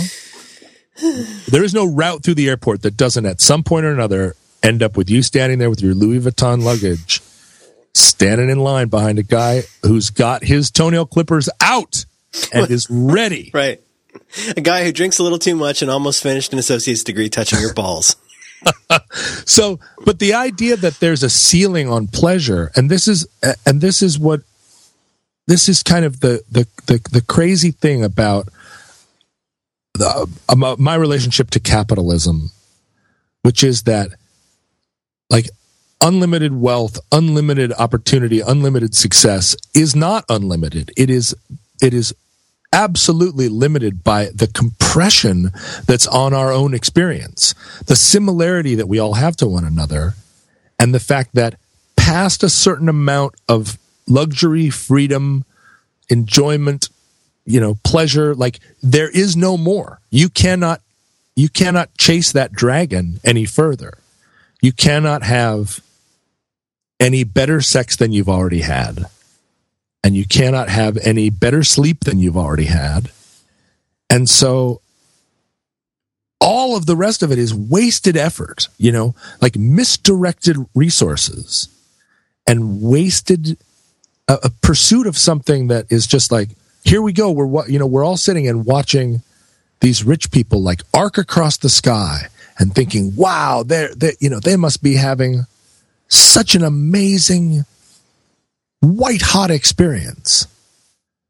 [1.49, 4.83] There is no route through the airport that doesn't at some point or another end
[4.83, 7.19] up with you standing there with your Louis Vuitton luggage
[7.93, 12.05] standing in line behind a guy who's got his toenail clippers out
[12.51, 13.51] and is ready.
[13.53, 13.81] Right.
[14.55, 17.59] A guy who drinks a little too much and almost finished an associate's degree touching
[17.59, 18.15] your balls.
[19.45, 23.27] So, but the idea that there's a ceiling on pleasure, and this is,
[23.65, 24.41] and this is what,
[25.47, 28.47] this is kind of the the the, the crazy thing about
[29.95, 32.51] the, uh, about my relationship to capitalism,
[33.41, 34.09] which is that,
[35.29, 35.49] like,
[36.01, 40.91] unlimited wealth, unlimited opportunity, unlimited success is not unlimited.
[40.97, 41.35] It is
[41.81, 42.13] it is
[42.73, 45.51] absolutely limited by the compression
[45.85, 47.53] that's on our own experience,
[47.85, 50.15] the similarity that we all have to one another,
[50.79, 51.57] and the fact that
[51.95, 55.45] past a certain amount of luxury, freedom,
[56.09, 56.89] enjoyment,
[57.45, 59.99] you know, pleasure, like there is no more.
[60.09, 60.81] You cannot
[61.35, 63.97] you cannot chase that dragon any further.
[64.61, 65.79] You cannot have
[66.99, 69.05] any better sex than you've already had.
[70.03, 73.11] And you cannot have any better sleep than you've already had.
[74.09, 74.81] And so
[76.41, 81.69] all of the rest of it is wasted effort, you know, like misdirected resources
[82.45, 83.57] and wasted
[84.27, 86.49] a, a pursuit of something that is just like,
[86.83, 87.31] here we go.
[87.31, 89.21] We're, what, you know, we're all sitting and watching
[89.79, 92.27] these rich people like arc across the sky
[92.59, 95.45] and thinking, wow, they're, they you know, they must be having
[96.09, 97.65] such an amazing
[98.83, 100.47] white hot experience.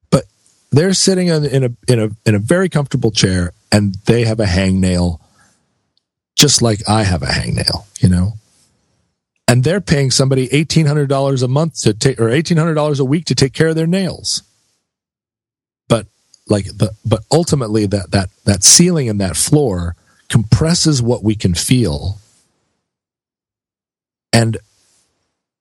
[0.10, 0.26] But
[0.72, 1.47] they're sitting in a
[1.88, 5.20] in a in a very comfortable chair and they have a hangnail
[6.36, 8.34] just like I have a hangnail, you know?
[9.47, 12.99] and they're paying somebody eighteen hundred dollars a month to take or eighteen hundred dollars
[12.99, 14.43] a week to take care of their nails.
[15.88, 16.08] But
[16.47, 19.95] like the but ultimately that that that ceiling and that floor
[20.30, 22.18] compresses what we can feel.
[24.32, 24.58] And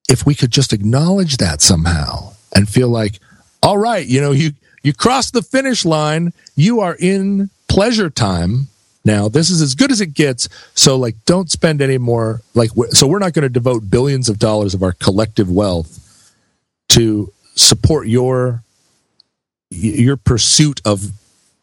[0.08, 3.18] if we could just acknowledge that somehow and feel like,
[3.62, 8.68] all right, you know, you you cross the finish line, you are in pleasure time
[9.04, 9.28] now.
[9.28, 10.48] This is as good as it gets.
[10.74, 14.38] So like don't spend any more like so we're not going to devote billions of
[14.38, 16.34] dollars of our collective wealth
[16.90, 18.62] to support your
[19.70, 21.12] your pursuit of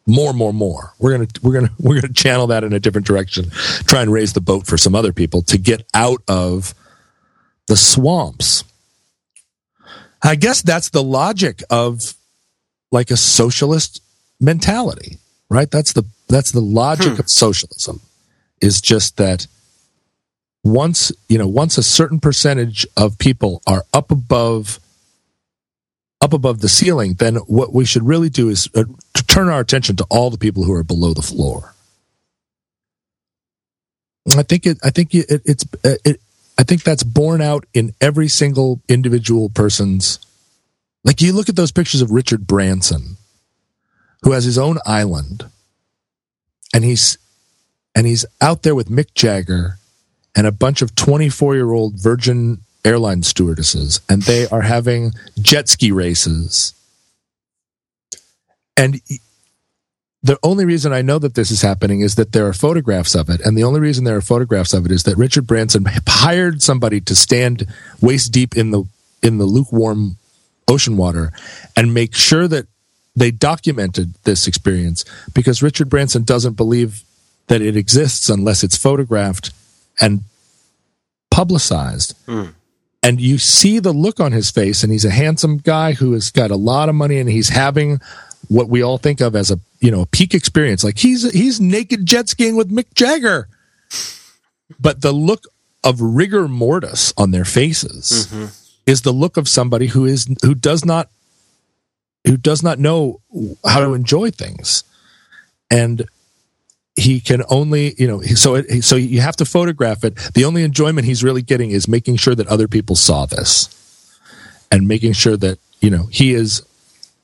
[0.07, 0.93] more, more, more.
[0.97, 3.49] We're gonna we're gonna we're gonna channel that in a different direction.
[3.51, 6.73] Try and raise the boat for some other people to get out of
[7.69, 8.65] the swamps.
[10.21, 12.15] I guess that's the logic of
[12.91, 14.01] like a socialist
[14.41, 15.71] mentality, right?
[15.71, 17.19] That's the that's the logic hmm.
[17.19, 18.01] of socialism.
[18.59, 19.47] Is just that
[20.65, 24.79] once you know once a certain percentage of people are up above
[26.19, 29.61] up above the ceiling, then what we should really do is uh, to turn our
[29.61, 31.73] attention to all the people who are below the floor.
[34.37, 34.79] I think it.
[34.83, 35.65] I think it, it's.
[35.83, 36.19] It,
[36.59, 40.19] I think that's borne out in every single individual person's.
[41.05, 43.15] Like you look at those pictures of Richard Branson,
[44.23, 45.45] who has his own island,
[46.73, 47.17] and he's
[47.95, 49.77] and he's out there with Mick Jagger
[50.35, 55.13] and a bunch of twenty four year old Virgin airline stewardesses, and they are having
[55.41, 56.73] jet ski races.
[58.75, 58.99] And
[60.21, 63.29] the only reason I know that this is happening is that there are photographs of
[63.29, 63.39] it.
[63.41, 66.99] And the only reason there are photographs of it is that Richard Branson hired somebody
[67.01, 67.65] to stand
[68.01, 68.83] waist deep in the
[69.21, 70.17] in the lukewarm
[70.67, 71.31] ocean water
[71.75, 72.67] and make sure that
[73.15, 75.03] they documented this experience
[75.33, 77.03] because Richard Branson doesn't believe
[77.47, 79.51] that it exists unless it's photographed
[79.99, 80.21] and
[81.31, 82.15] publicized.
[82.27, 82.53] Mm.
[83.01, 86.31] And you see the look on his face, and he's a handsome guy who has
[86.31, 88.01] got a lot of money, and he's having
[88.47, 90.83] what we all think of as a you know a peak experience.
[90.83, 93.47] Like he's he's naked jet skiing with Mick Jagger,
[94.79, 95.45] but the look
[95.83, 98.45] of rigor mortis on their faces mm-hmm.
[98.85, 101.09] is the look of somebody who is who does not
[102.25, 103.21] who does not know
[103.65, 104.83] how to enjoy things,
[105.71, 106.05] and
[106.95, 110.15] he can only you know so it, so you have to photograph it.
[110.33, 113.69] The only enjoyment he's really getting is making sure that other people saw this,
[114.71, 116.63] and making sure that you know he is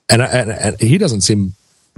[0.10, 1.54] and, and, and he doesn't seem.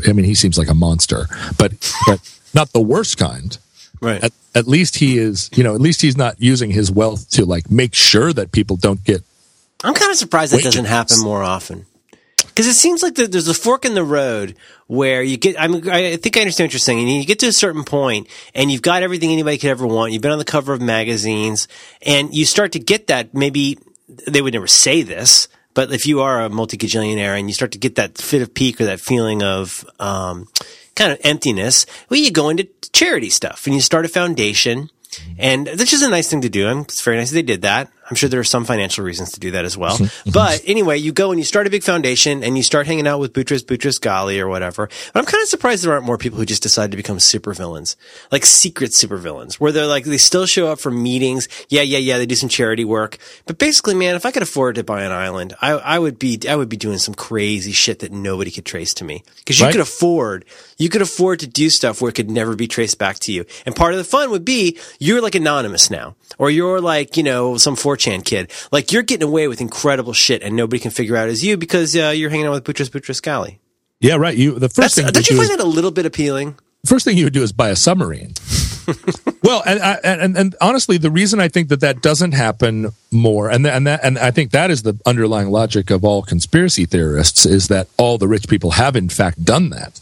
[0.07, 1.25] I mean, he seems like a monster,
[1.57, 1.73] but
[2.05, 2.19] but
[2.53, 3.57] not the worst kind.
[3.99, 4.23] Right.
[4.23, 5.49] At, at least he is.
[5.53, 8.75] You know, at least he's not using his wealth to like make sure that people
[8.77, 9.23] don't get.
[9.83, 11.85] I'm kind of surprised that doesn't happen more often.
[12.45, 14.55] Because it seems like there's a fork in the road
[14.87, 15.59] where you get.
[15.59, 16.99] I mean, I think I understand what you're saying.
[16.99, 20.11] And you get to a certain point, and you've got everything anybody could ever want.
[20.11, 21.67] You've been on the cover of magazines,
[22.01, 23.35] and you start to get that.
[23.35, 23.77] Maybe
[24.27, 25.47] they would never say this,
[25.77, 28.51] but if you are a multi gajillionaire and you start to get that fit of
[28.55, 30.47] pique or that feeling of um,
[30.95, 34.89] kind of emptiness, well, you go into charity stuff and you start a foundation.
[35.37, 36.67] And that's just a nice thing to do.
[36.79, 37.91] It's very nice they did that.
[38.09, 39.95] I'm sure there are some financial reasons to do that as well.
[39.95, 40.03] Mm-hmm.
[40.03, 40.31] Mm-hmm.
[40.31, 43.19] but anyway, you go and you start a big foundation and you start hanging out
[43.19, 44.87] with Boutros Boutros Ghali or whatever.
[45.13, 47.95] But I'm kind of surprised there aren't more people who just decide to become supervillains,
[48.31, 51.47] like secret supervillains, where they're like, they still show up for meetings.
[51.69, 52.17] Yeah, yeah, yeah.
[52.17, 53.17] They do some charity work.
[53.45, 56.39] But basically, man, if I could afford to buy an island, I, I would be,
[56.47, 59.23] I would be doing some crazy shit that nobody could trace to me.
[59.45, 59.71] Cause you right?
[59.71, 60.45] could afford,
[60.77, 63.45] you could afford to do stuff where it could never be traced back to you.
[63.65, 67.23] And part of the fun would be you're like anonymous now, or you're like, you
[67.23, 68.51] know, some 4chan kid.
[68.71, 71.95] Like you're getting away with incredible shit and nobody can figure out as you because
[71.95, 73.57] uh, you're hanging out with Boutros Boutros Ghali.
[73.99, 74.37] Yeah, right.
[74.37, 75.05] You the first That's, thing.
[75.11, 76.57] Don't you find that a little bit appealing?
[76.85, 78.33] First thing you would do is buy a submarine.
[79.43, 83.65] well, and, and and honestly, the reason I think that that doesn't happen more, and
[83.67, 87.67] and that and I think that is the underlying logic of all conspiracy theorists, is
[87.67, 89.99] that all the rich people have in fact done that.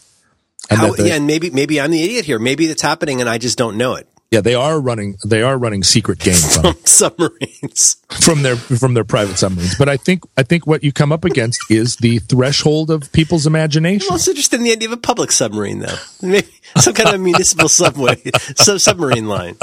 [0.69, 2.37] And How, yeah, and maybe maybe I'm the idiot here.
[2.37, 4.07] Maybe it's happening, and I just don't know it.
[4.31, 5.17] Yeah, they are running.
[5.25, 9.75] They are running secret games from submarines from their from their private submarines.
[9.77, 13.45] But I think I think what you come up against is the threshold of people's
[13.45, 14.07] imagination.
[14.09, 15.95] I'm also interested in the idea of a public submarine, though.
[16.21, 16.47] Maybe
[16.77, 18.15] some kind of municipal subway,
[18.55, 19.57] sub submarine line.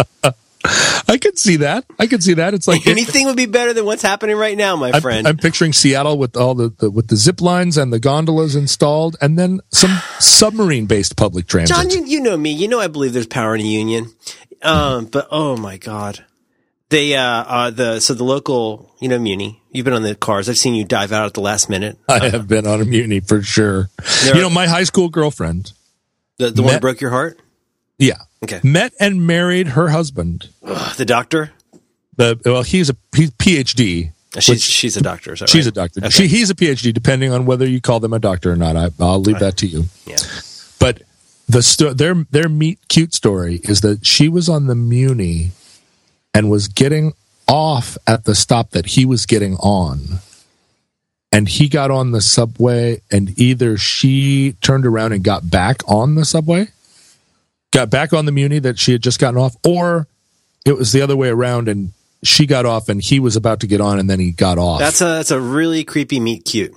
[0.64, 1.84] I could see that.
[1.98, 2.54] I could see that.
[2.54, 5.26] It's like anything would be better than what's happening right now, my friend.
[5.26, 8.54] I'm, I'm picturing Seattle with all the, the, with the zip lines and the gondolas
[8.54, 9.90] installed, and then some
[10.20, 11.76] submarine based public transit.
[11.76, 12.52] John, you, you know me.
[12.52, 14.12] You know I believe there's power in a union.
[14.62, 16.24] Um, but oh my god,
[16.88, 19.60] they uh, uh the so the local you know Muni.
[19.70, 20.48] You've been on the cars.
[20.48, 21.98] I've seen you dive out at the last minute.
[22.08, 23.90] I have been on a Muni for sure.
[24.24, 25.72] you know my high school girlfriend,
[26.38, 27.40] the the met, one that broke your heart.
[27.98, 28.18] Yeah.
[28.42, 28.60] Okay.
[28.62, 30.50] Met and married her husband.
[30.64, 31.52] Ugh, the doctor.
[32.16, 34.12] The well, he's a he's PhD.
[34.40, 35.36] She's she's a doctor.
[35.36, 35.66] She's right?
[35.66, 36.00] a doctor.
[36.00, 36.10] Okay.
[36.10, 38.76] She, he's a PhD, depending on whether you call them a doctor or not.
[38.76, 39.84] I, I'll leave that to you.
[40.06, 40.16] yeah.
[41.48, 45.50] The sto- their their meet cute story is that she was on the Muni
[46.32, 47.12] and was getting
[47.46, 50.20] off at the stop that he was getting on.
[51.30, 56.14] And he got on the subway, and either she turned around and got back on
[56.14, 56.68] the subway,
[57.70, 60.06] got back on the Muni that she had just gotten off, or
[60.66, 63.66] it was the other way around, and she got off, and he was about to
[63.66, 64.80] get on, and then he got off.
[64.80, 66.74] That's a that's a really creepy meet cute.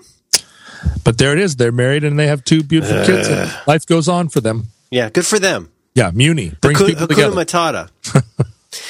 [1.03, 1.55] But there it is.
[1.55, 3.27] They're married, and they have two beautiful kids.
[3.27, 4.67] And life goes on for them.
[4.91, 5.71] Yeah, good for them.
[5.93, 7.35] Yeah, Muni brings Hakuna people Hakuna together.
[7.35, 8.45] Matata.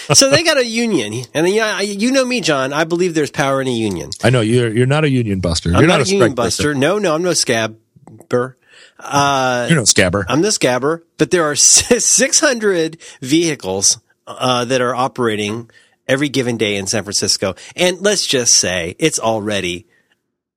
[0.15, 2.73] so they got a union, and yeah, you know me, John.
[2.73, 4.09] I believe there's power in a union.
[4.23, 5.69] I know you're you're not a union buster.
[5.69, 6.73] I'm you're not, not, a union strike buster.
[6.73, 8.55] No, no, I'm no scabber.
[8.99, 10.25] Uh, You're no scabber.
[10.27, 15.69] I'm the scabber, but there are 600 vehicles uh, that are operating
[16.07, 19.85] every given day in San Francisco, and let's just say it's already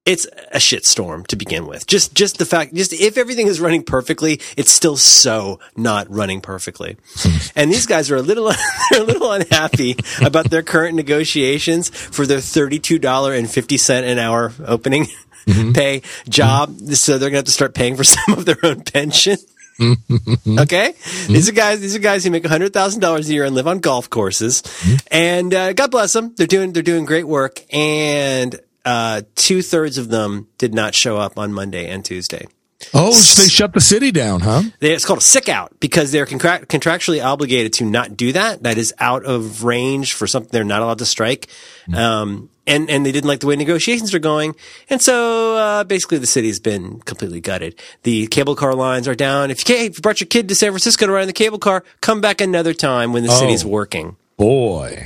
[0.08, 1.86] it's a shitstorm to begin with.
[1.86, 6.40] Just just the fact, just if everything is running perfectly, it's still so not running
[6.40, 6.96] perfectly.
[7.16, 7.36] Hmm.
[7.54, 8.50] and these guys are a little
[8.90, 13.76] they're a little unhappy about their current negotiations for their thirty two dollar and fifty
[13.76, 15.04] cent an hour opening
[15.46, 15.72] mm-hmm.
[15.72, 16.30] pay mm-hmm.
[16.30, 16.78] job.
[16.78, 19.36] So they're gonna have to start paying for some of their own pension.
[19.78, 20.58] Mm-hmm.
[20.60, 20.94] okay,
[21.28, 21.80] these are guys.
[21.80, 24.62] These are guys who make hundred thousand dollars a year and live on golf courses.
[25.10, 26.34] And uh, God bless them.
[26.34, 27.62] They're doing they're doing great work.
[27.72, 32.46] And uh, two thirds of them did not show up on Monday and Tuesday.
[32.94, 34.62] oh, so they shut the city down, huh?
[34.80, 38.62] They, it's called a sick out because they're contra- contractually obligated to not do that.
[38.62, 41.48] That is out of range for something they're not allowed to strike.
[41.94, 44.54] Um, and, and they didn't like the way negotiations are going.
[44.88, 47.80] And so, uh, basically the city's been completely gutted.
[48.04, 49.50] The cable car lines are down.
[49.50, 51.32] If you can't, if you brought your kid to San Francisco to ride in the
[51.32, 54.16] cable car, come back another time when the city's working.
[54.36, 55.04] Boy,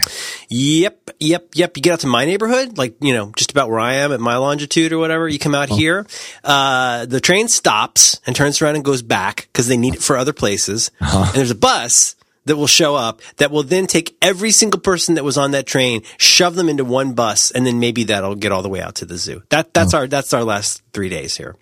[0.51, 1.77] Yep, yep, yep.
[1.77, 4.21] You get out to my neighborhood, like, you know, just about where I am at
[4.21, 5.29] my longitude or whatever.
[5.29, 5.77] You come out uh-huh.
[5.77, 6.07] here,
[6.45, 10.17] uh, the train stops and turns around and goes back because they need it for
[10.17, 10.91] other places.
[11.01, 11.25] Uh-huh.
[11.27, 15.15] And there's a bus that will show up that will then take every single person
[15.15, 18.53] that was on that train, shove them into one bus, and then maybe that'll get
[18.53, 19.43] all the way out to the zoo.
[19.51, 20.03] That, that's uh-huh.
[20.03, 21.57] our, that's our last three days here.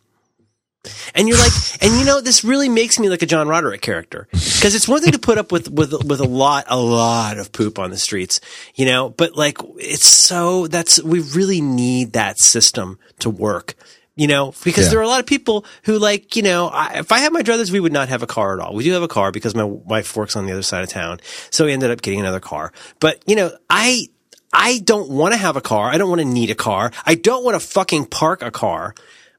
[1.15, 1.53] And you're like,
[1.83, 5.03] and you know, this really makes me like a John Roderick character because it's one
[5.03, 7.99] thing to put up with with with a lot, a lot of poop on the
[7.99, 8.41] streets,
[8.75, 13.75] you know, but like it's so that's we really need that system to work,
[14.17, 14.91] you know, because Yeah.
[14.93, 17.43] there are a lot of people who like, you know, I, if I had my
[17.43, 18.75] druthers, we would not have a car at all.
[18.75, 21.21] We do have a car because my wife works on the other side of town,
[21.51, 22.73] so we ended up getting another car.
[23.01, 24.07] But you know, I
[24.51, 25.91] I don't want to have a car.
[25.91, 26.91] I don't want to need a car.
[27.05, 28.95] I don't want to fucking park a car.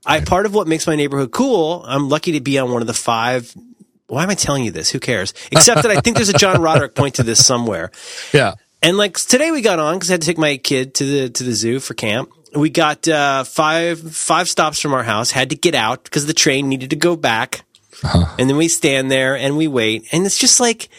[0.06, 1.84] I part of what makes my neighborhood cool.
[1.88, 3.54] I'm lucky to be on one of the five.
[4.08, 4.89] Why am I telling you this?
[4.89, 5.34] Who cares?
[5.52, 7.91] Except that I think there's a John Roderick point to this somewhere.
[8.34, 8.56] yeah.
[8.84, 11.30] And like today we got on because I had to take my kid to the
[11.30, 12.32] to the zoo for camp.
[12.56, 15.30] We got uh, five five stops from our house.
[15.32, 17.64] Had to get out because the train needed to go back.
[18.39, 20.89] And then we stand there and we wait, and it's just like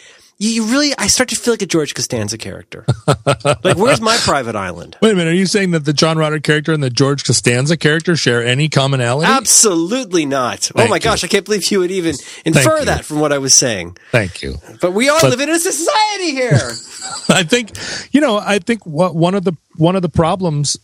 [0.42, 0.92] you, you really.
[0.98, 2.84] I start to feel like a George Costanza character.
[3.26, 4.96] like, where's my private island?
[5.00, 5.30] Wait a minute.
[5.30, 8.68] Are you saying that the John Roderick character and the George Costanza character share any
[8.68, 9.30] commonality?
[9.30, 10.70] Absolutely not.
[10.74, 11.00] oh my you.
[11.00, 13.96] gosh, I can't believe you would even infer that from what I was saying.
[14.10, 14.56] Thank you.
[14.80, 16.72] But we are But- living in a society here.
[17.28, 17.70] I think
[18.12, 18.36] you know.
[18.36, 20.76] I think what one of the one of the problems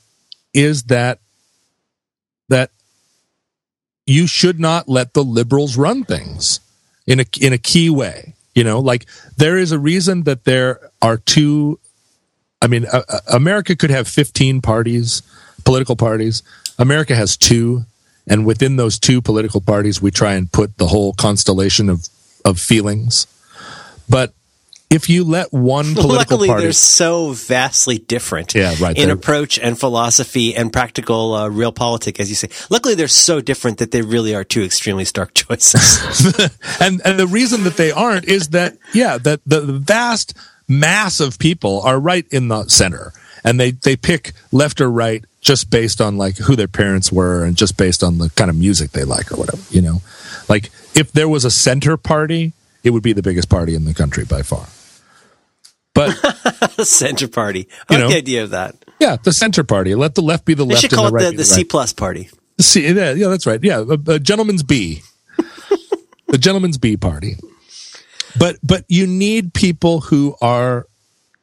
[0.54, 1.18] is that
[2.48, 2.70] that
[4.06, 6.60] you should not let the liberals run things
[7.06, 8.34] in a in a key way.
[8.58, 9.06] You know, like
[9.36, 11.78] there is a reason that there are two.
[12.60, 15.22] I mean, uh, uh, America could have fifteen parties,
[15.64, 16.42] political parties.
[16.76, 17.84] America has two,
[18.26, 22.08] and within those two political parties, we try and put the whole constellation of
[22.44, 23.28] of feelings.
[24.08, 24.34] But
[24.90, 29.58] if you let one political Luckily, party, they're so vastly different Yeah, right, in approach
[29.58, 32.48] and philosophy and practical uh, realpolitik, as you say.
[32.70, 36.24] Luckily, they're so different that they really are two extremely stark choices.
[36.80, 40.34] and and the reason that they aren't is that yeah that the vast
[40.68, 43.12] mass of people are right in the center
[43.44, 47.44] and they they pick left or right just based on like who their parents were
[47.44, 50.02] and just based on the kind of music they like or whatever you know
[50.48, 52.52] like if there was a center party
[52.84, 54.66] it would be the biggest party in the country by far
[55.98, 57.68] but Center party.
[57.88, 58.08] I like know.
[58.10, 58.74] the idea of that.
[59.00, 61.16] yeah the center party let the left be the They left should and call the
[61.16, 61.68] it right the, the the C right.
[61.68, 62.30] plus party.
[62.60, 63.62] See, yeah, yeah, that's right.
[63.62, 65.02] Yeah, a, a gentleman's bee,
[66.26, 67.36] the gentleman's bee party.
[68.38, 70.86] But but you need people who are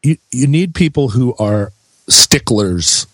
[0.04, 1.72] you, you need people who are
[2.10, 3.08] sticklers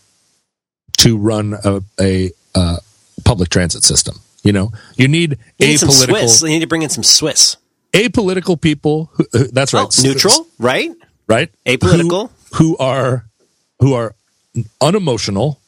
[0.97, 2.77] to run a a uh,
[3.23, 4.15] public transit system.
[4.43, 6.39] You know, you need You need some apolitical Swiss.
[6.41, 7.57] They need to bring in some Swiss.
[7.93, 9.11] apolitical people.
[9.13, 9.85] Who, who- that's right.
[9.87, 10.89] Oh, neutral, right?
[11.31, 11.49] Right?
[11.65, 12.29] Apolitical.
[12.55, 13.25] Who, who are
[13.79, 14.15] who are
[14.79, 15.59] unemotional,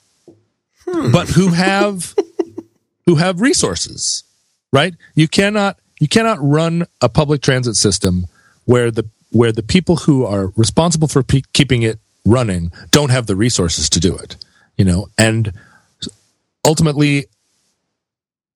[0.85, 1.11] hmm.
[1.11, 2.13] but who have
[3.05, 4.23] who have resources.
[4.71, 4.93] Right?
[5.15, 8.27] You cannot you cannot run a public transit system
[8.65, 13.27] where the where the people who are responsible for pe- keeping it running don't have
[13.27, 14.35] the resources to do it.
[14.77, 15.53] You know, and
[16.65, 17.25] ultimately,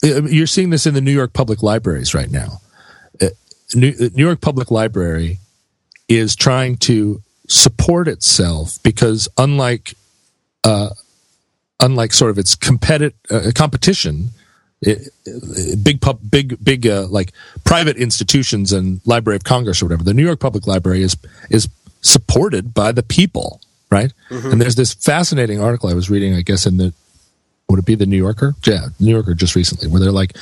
[0.03, 2.61] uh, you're seeing this in the New York Public Libraries right now.
[3.21, 3.27] Uh,
[3.75, 5.39] New, New York Public Library
[6.07, 9.93] is trying to support itself because unlike
[10.63, 10.89] uh,
[11.79, 14.29] unlike sort of its competi- uh, competition
[14.81, 17.31] it, it, big pub, big big uh, like
[17.63, 21.15] private institutions and Library of Congress or whatever the New York Public Library is
[21.49, 21.69] is
[22.01, 24.51] supported by the people right mm-hmm.
[24.51, 26.93] and there's this fascinating article I was reading I guess in the
[27.69, 30.35] would it be the New Yorker yeah New Yorker just recently where they're like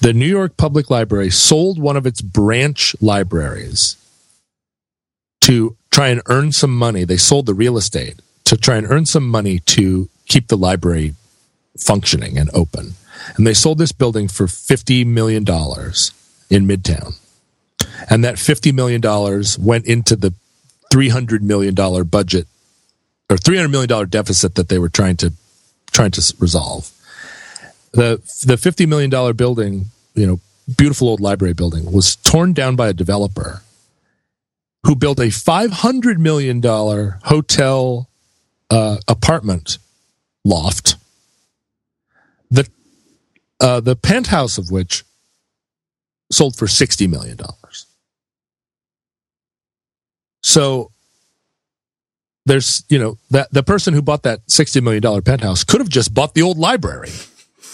[0.00, 3.96] the New York Public Library sold one of its branch libraries
[5.40, 7.04] to try and earn some money.
[7.04, 11.14] They sold the real estate to try and earn some money to keep the library
[11.78, 12.94] functioning and open.
[13.36, 17.14] And they sold this building for $50 million in Midtown.
[18.08, 19.00] And that $50 million
[19.64, 20.34] went into the
[20.92, 22.46] $300 million budget
[23.28, 25.32] or $300 million deficit that they were trying to,
[25.92, 26.90] trying to resolve.
[27.92, 30.40] The, the $50 million building, you know,
[30.76, 33.62] beautiful old library building was torn down by a developer
[34.84, 38.08] who built a $500 million hotel
[38.70, 39.78] uh, apartment
[40.44, 40.96] loft,
[42.50, 42.68] the,
[43.60, 45.04] uh, the penthouse of which
[46.30, 47.36] sold for $60 million.
[50.42, 50.90] So
[52.46, 56.14] there's, you know, that the person who bought that $60 million penthouse could have just
[56.14, 57.10] bought the old library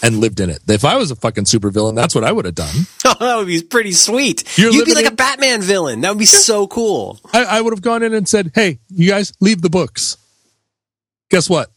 [0.03, 0.59] and lived in it.
[0.67, 2.75] If I was a fucking supervillain, that's what I would have done.
[3.09, 4.43] Oh, that would be pretty sweet.
[4.57, 6.01] You're You'd be like in- a Batman villain.
[6.01, 6.37] That would be yeah.
[6.39, 7.19] so cool.
[7.33, 10.17] I, I would have gone in and said, "Hey, you guys, leave the books.
[11.31, 11.71] Guess what?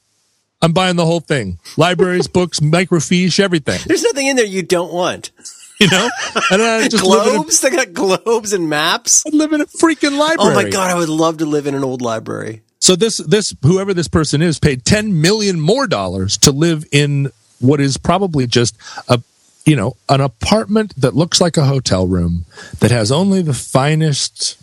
[0.61, 1.61] I'm buying the whole thing.
[1.77, 3.79] Libraries, books, microfiche, everything.
[3.87, 5.31] There's nothing in there you don't want."
[5.79, 6.11] You know,
[6.51, 7.65] and I just globes.
[7.65, 9.23] A, they got globes and maps.
[9.27, 10.51] I live in a freaking library.
[10.51, 12.61] Oh my god, I would love to live in an old library.
[12.81, 17.31] So this this whoever this person is paid ten million more dollars to live in
[17.61, 18.77] what is probably just
[19.09, 19.23] a
[19.67, 22.45] you know an apartment that looks like a hotel room
[22.81, 24.57] that has only the finest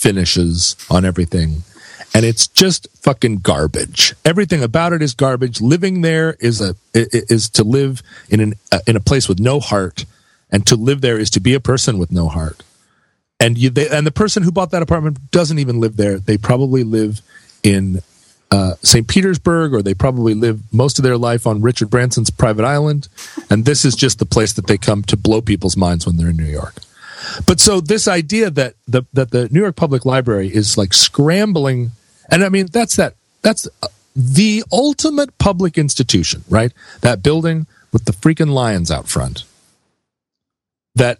[0.00, 1.62] finishes on everything.
[2.12, 4.14] And it's just fucking garbage.
[4.24, 5.60] Everything about it is garbage.
[5.60, 9.60] Living there is a is to live in an uh, in a place with no
[9.60, 10.06] heart.
[10.50, 12.64] And to live there is to be a person with no heart.
[13.38, 16.18] And you they, and the person who bought that apartment doesn't even live there.
[16.18, 17.22] They probably live
[17.62, 18.00] in
[18.50, 19.06] uh, St.
[19.06, 23.08] Petersburg, or they probably live most of their life on Richard Branson's private island.
[23.48, 26.30] And this is just the place that they come to blow people's minds when they're
[26.30, 26.74] in New York.
[27.46, 31.92] But so this idea that the that the New York Public Library is like scrambling,
[32.30, 33.68] and I mean that's that that's
[34.16, 36.72] the ultimate public institution, right?
[37.02, 39.44] That building with the freaking lions out front
[40.94, 41.18] that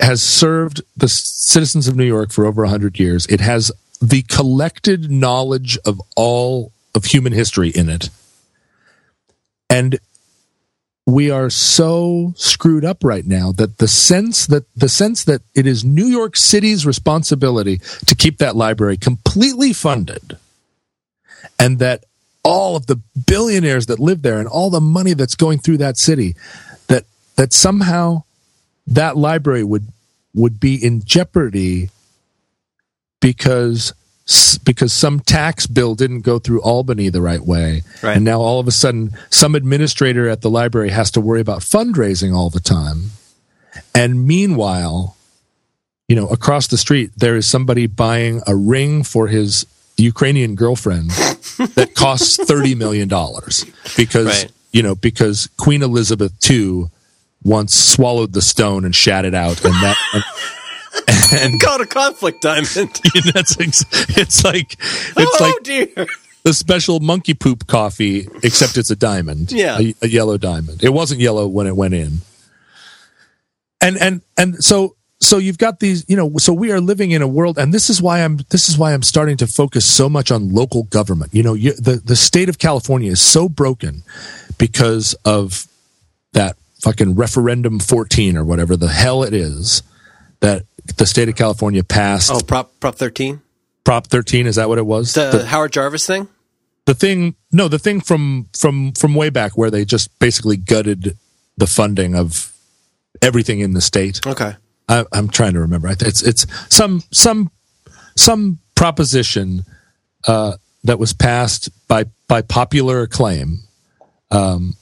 [0.00, 3.26] has served the citizens of New York for over 100 years.
[3.26, 8.10] It has the collected knowledge of all of human history in it.
[9.70, 9.98] And
[11.06, 15.66] we are so screwed up right now that the sense that the sense that it
[15.66, 20.36] is New York City's responsibility to keep that library completely funded
[21.58, 22.04] and that
[22.44, 25.96] all of the billionaires that live there and all the money that's going through that
[25.96, 26.36] city
[26.88, 27.04] that
[27.36, 28.22] that somehow
[28.86, 29.88] that library would
[30.34, 31.90] would be in jeopardy
[33.20, 33.92] because
[34.64, 37.82] because some tax bill didn't go through Albany the right way.
[38.02, 38.16] Right.
[38.16, 41.60] And now all of a sudden some administrator at the library has to worry about
[41.60, 43.12] fundraising all the time.
[43.94, 45.16] And meanwhile,
[46.08, 49.66] you know, across the street there is somebody buying a ring for his
[49.96, 51.10] Ukrainian girlfriend
[51.74, 53.64] that costs 30 million dollars
[53.96, 54.52] because right.
[54.72, 56.90] you know, because Queen Elizabeth II
[57.42, 60.24] once swallowed the stone and shat it out and that and,
[61.32, 62.66] and called a conflict diamond.
[63.32, 66.06] that's it's like it's oh, like dear.
[66.42, 69.52] the special monkey poop coffee, except it's a diamond.
[69.52, 70.82] Yeah, a, a yellow diamond.
[70.82, 72.18] It wasn't yellow when it went in.
[73.80, 77.22] And and and so so you've got these you know so we are living in
[77.22, 80.08] a world and this is why i'm this is why i'm starting to focus so
[80.08, 84.02] much on local government you know you, the the state of california is so broken
[84.58, 85.66] because of
[86.32, 89.82] that fucking referendum 14 or whatever the hell it is
[90.40, 90.64] that
[90.96, 92.30] the state of California passed.
[92.32, 93.40] Oh, Prop Prop 13?
[93.84, 95.14] Prop 13, is that what it was?
[95.14, 96.28] The, the Howard Jarvis thing?
[96.84, 101.16] The thing, no, the thing from from from way back where they just basically gutted
[101.56, 102.52] the funding of
[103.20, 104.26] everything in the state.
[104.26, 104.54] Okay.
[104.88, 105.88] I, am trying to remember.
[105.88, 107.50] It's it's some some
[108.16, 109.64] some proposition
[110.26, 113.60] uh, that was passed by by popular acclaim
[114.30, 114.74] um,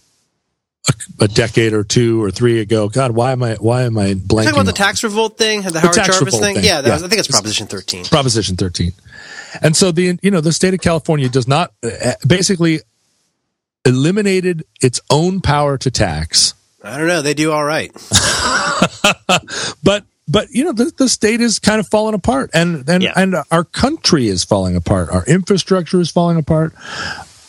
[0.88, 2.88] a, a decade or two or three ago.
[2.88, 4.44] God, why am I why am I blanking?
[4.44, 6.54] Talking about the tax revolt thing, the Howard tax Jarvis thing.
[6.56, 6.94] thing, Yeah, that yeah.
[6.94, 8.04] Was, I think it's Proposition 13.
[8.06, 8.92] Proposition 13.
[9.62, 12.80] And so the you know the state of California does not uh, basically
[13.84, 16.54] eliminated its own power to tax.
[16.82, 17.22] I don't know.
[17.22, 17.90] They do all right.
[19.82, 23.12] But but you know the, the state is kind of falling apart and and Yeah.
[23.16, 25.08] and our country is falling apart.
[25.10, 26.74] Our infrastructure is falling apart.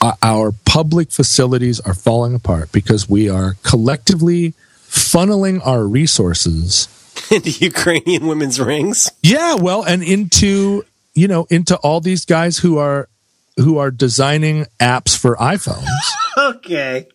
[0.01, 4.53] Our, our public facilities are falling apart because we are collectively
[4.87, 6.87] funneling our resources
[7.31, 9.11] Into Ukrainian women's rings.
[9.23, 13.09] Yeah, well, and into you know into all these guys who are
[13.57, 15.87] who are designing apps for iPhones.
[16.37, 17.07] Okay.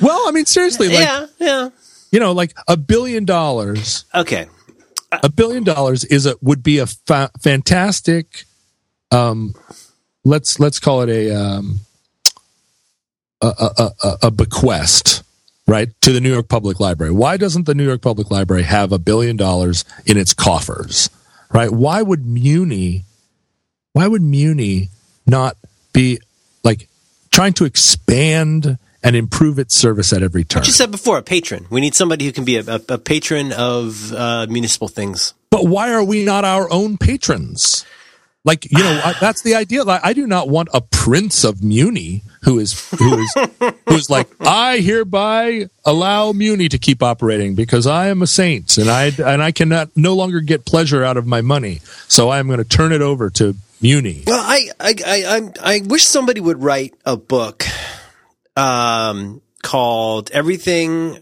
[0.00, 1.68] well, I mean seriously, like yeah, yeah.
[2.10, 4.46] you know, like a billion dollars, Okay.
[5.12, 8.44] a billion dollars is a would be a fa- fantastic
[9.10, 9.54] um
[10.24, 11.80] let's let's call it a um
[13.46, 15.22] a, a, a, bequest
[15.66, 17.12] right to the New York Public Library.
[17.12, 21.10] Why doesn't the New York Public Library have a billion dollars in its coffers?
[21.52, 21.70] Right?
[21.70, 23.04] Why would Muni
[23.92, 24.88] why would Muni
[25.26, 25.56] not
[25.92, 26.18] be
[26.64, 26.88] like
[27.30, 30.60] trying to expand and improve its service at every turn?
[30.60, 31.66] What you said before, a patron.
[31.70, 35.34] We need somebody who can be a, a, a patron of uh, municipal things.
[35.50, 37.84] But why are we not our own patrons?
[38.44, 39.84] Like you know, I, that's the idea.
[39.84, 43.34] Like, I do not want a prince of Muni who is who is
[43.88, 48.78] who is like I hereby allow Muni to keep operating because I am a saint
[48.78, 52.40] and I and I cannot no longer get pleasure out of my money, so I
[52.40, 54.24] am going to turn it over to Muni.
[54.26, 57.64] Well, I, I, I, I'm- I wish somebody would write a book,
[58.56, 61.18] um, called "Everything,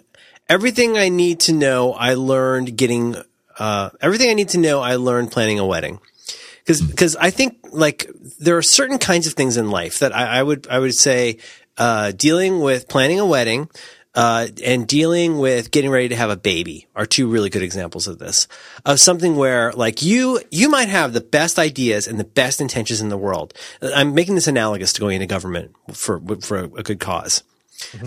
[0.48, 3.16] Everything I Need to Know I Learned Getting,
[3.58, 6.00] uh, Everything I Need to Know I Learned Planning a Wedding."
[6.70, 10.38] Because, because I think like there are certain kinds of things in life that I,
[10.38, 11.38] I would, I would say,
[11.76, 13.68] uh, dealing with planning a wedding,
[14.14, 18.06] uh, and dealing with getting ready to have a baby are two really good examples
[18.06, 18.46] of this.
[18.84, 23.00] Of something where like you, you might have the best ideas and the best intentions
[23.00, 23.52] in the world.
[23.82, 27.42] I'm making this analogous to going into government for, for a good cause.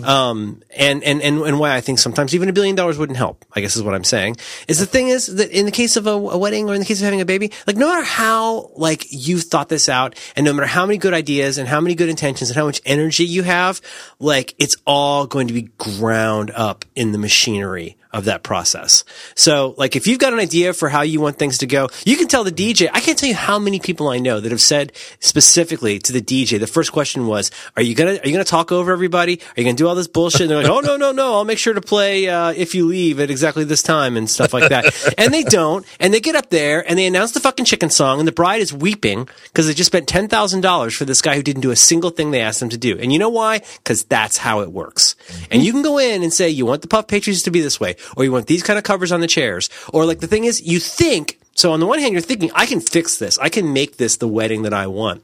[0.04, 3.44] Um, and, and, and, and why I think sometimes even a billion dollars wouldn't help,
[3.52, 4.36] I guess is what I'm saying,
[4.68, 6.86] is the thing is that in the case of a, a wedding or in the
[6.86, 10.44] case of having a baby, like no matter how, like you've thought this out and
[10.44, 13.24] no matter how many good ideas and how many good intentions and how much energy
[13.24, 13.80] you have,
[14.18, 19.04] like it's all going to be ground up in the machinery of that process.
[19.34, 22.16] So, like, if you've got an idea for how you want things to go, you
[22.16, 22.88] can tell the DJ.
[22.92, 26.22] I can't tell you how many people I know that have said specifically to the
[26.22, 26.60] DJ.
[26.60, 29.40] The first question was, "Are you gonna Are you gonna talk over everybody?
[29.40, 31.34] Are you gonna do all this bullshit?" And they're like, "Oh no, no, no!
[31.34, 34.54] I'll make sure to play uh, if you leave at exactly this time and stuff
[34.54, 37.64] like that." and they don't, and they get up there and they announce the fucking
[37.64, 41.04] chicken song, and the bride is weeping because they just spent ten thousand dollars for
[41.04, 42.96] this guy who didn't do a single thing they asked him to do.
[42.96, 43.60] And you know why?
[43.78, 45.16] Because that's how it works.
[45.50, 47.80] And you can go in and say, "You want the puff pastries to be this
[47.80, 50.44] way." Or you want these kind of covers on the chairs, or like the thing
[50.44, 53.38] is, you think, so on the one hand, you're thinking, I can fix this.
[53.38, 55.22] I can make this the wedding that I want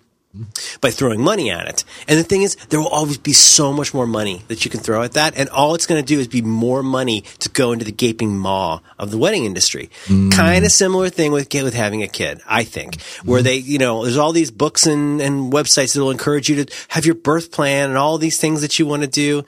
[0.81, 1.85] by throwing money at it.
[2.07, 4.78] And the thing is, there will always be so much more money that you can
[4.78, 5.36] throw at that.
[5.36, 8.39] And all it's going to do is be more money to go into the gaping
[8.39, 9.90] maw of the wedding industry.
[10.07, 10.32] Mm.
[10.32, 13.44] Kind of similar thing with, with having a kid, I think, where mm.
[13.44, 16.74] they, you know, there's all these books and, and websites that will encourage you to
[16.89, 19.44] have your birth plan and all these things that you want to do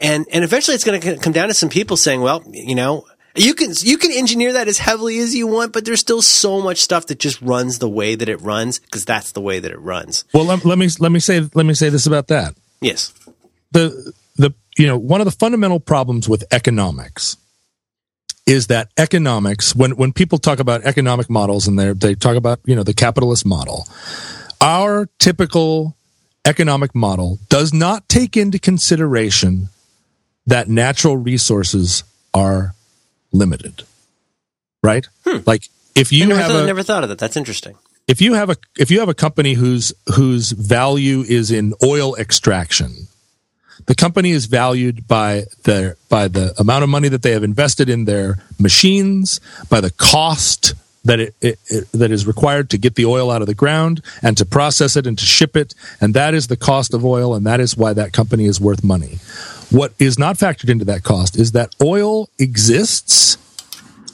[0.00, 3.04] and and eventually it's going to come down to some people saying, well, you know,
[3.34, 6.60] you can you can engineer that as heavily as you want, but there's still so
[6.60, 9.70] much stuff that just runs the way that it runs because that's the way that
[9.70, 10.24] it runs.
[10.32, 12.54] Well, let, let me let me say let me say this about that.
[12.80, 13.12] Yes.
[13.72, 17.36] the the you know one of the fundamental problems with economics
[18.46, 22.60] is that economics when when people talk about economic models and they they talk about
[22.64, 23.86] you know the capitalist model
[24.60, 25.96] our typical
[26.44, 29.68] economic model does not take into consideration
[30.48, 32.04] that natural resources
[32.34, 32.74] are
[33.32, 33.84] limited
[34.82, 35.38] right hmm.
[35.46, 37.18] like if I you never, have thought, a, never thought of that.
[37.18, 37.76] That's interesting.
[38.06, 42.16] if you have a if you have a company whose whose value is in oil
[42.16, 43.08] extraction
[43.86, 47.88] the company is valued by their by the amount of money that they have invested
[47.88, 52.94] in their machines by the cost that it, it, it that is required to get
[52.94, 56.14] the oil out of the ground and to process it and to ship it and
[56.14, 59.18] that is the cost of oil and that is why that company is worth money
[59.70, 63.36] what is not factored into that cost is that oil exists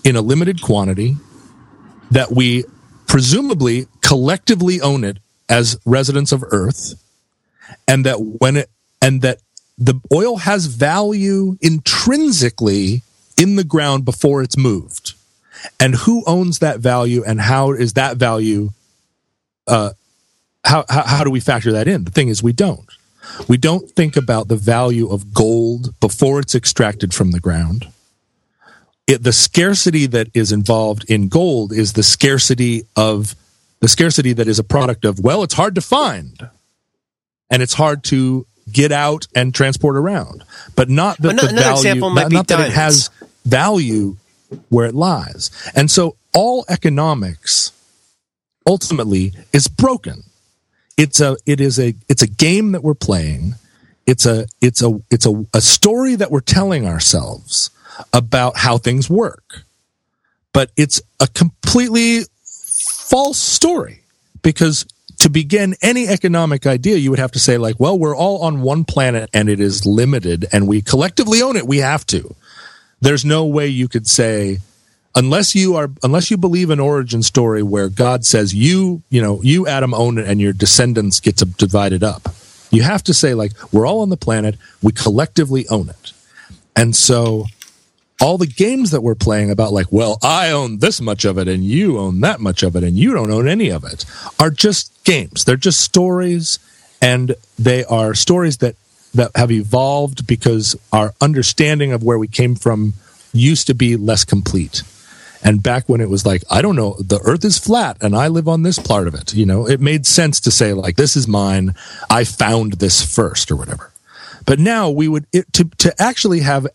[0.04, 1.16] in a limited quantity
[2.10, 2.64] that we
[3.06, 5.18] presumably collectively own it
[5.48, 6.94] as residents of earth
[7.86, 8.70] and that when it
[9.00, 9.38] and that
[9.76, 13.02] the oil has value intrinsically
[13.36, 15.14] in the ground before it's moved
[15.80, 18.70] and who owns that value and how is that value
[19.66, 19.90] uh,
[20.64, 22.04] how, how how do we factor that in?
[22.04, 22.86] The thing is, we don't.
[23.48, 27.88] We don't think about the value of gold before it's extracted from the ground.
[29.06, 33.34] It, the scarcity that is involved in gold is the scarcity of
[33.80, 36.48] the scarcity that is a product of well, it's hard to find,
[37.50, 40.42] and it's hard to get out and transport around,
[40.74, 43.10] but not that Well, the another value, example might not, be not that it has
[43.44, 44.16] value
[44.68, 45.50] where it lies.
[45.74, 47.72] And so all economics
[48.66, 50.24] ultimately is broken.
[50.96, 53.54] It's a it is a it's a game that we're playing.
[54.06, 57.70] It's a it's a it's a, a story that we're telling ourselves
[58.12, 59.64] about how things work.
[60.52, 64.02] But it's a completely false story
[64.42, 64.86] because
[65.18, 68.60] to begin any economic idea you would have to say like well we're all on
[68.62, 72.34] one planet and it is limited and we collectively own it we have to
[73.00, 74.58] there's no way you could say
[75.14, 79.40] unless you are unless you believe an origin story where god says you you know
[79.42, 82.34] you adam own it and your descendants get to divide it up.
[82.70, 84.56] You have to say like we're all on the planet.
[84.82, 86.12] We collectively own it.
[86.74, 87.46] And so
[88.20, 91.48] all the games that we're playing about like well i own this much of it
[91.48, 94.04] and you own that much of it and you don't own any of it
[94.38, 95.44] are just games.
[95.44, 96.58] They're just stories.
[97.00, 98.76] And they are stories that
[99.14, 102.94] that have evolved because our understanding of where we came from
[103.32, 104.82] used to be less complete
[105.44, 108.26] and back when it was like i don't know the earth is flat and i
[108.26, 111.16] live on this part of it you know it made sense to say like this
[111.16, 111.74] is mine.
[112.08, 113.92] I found this first or whatever.
[114.46, 116.66] But now we would it, to to actually have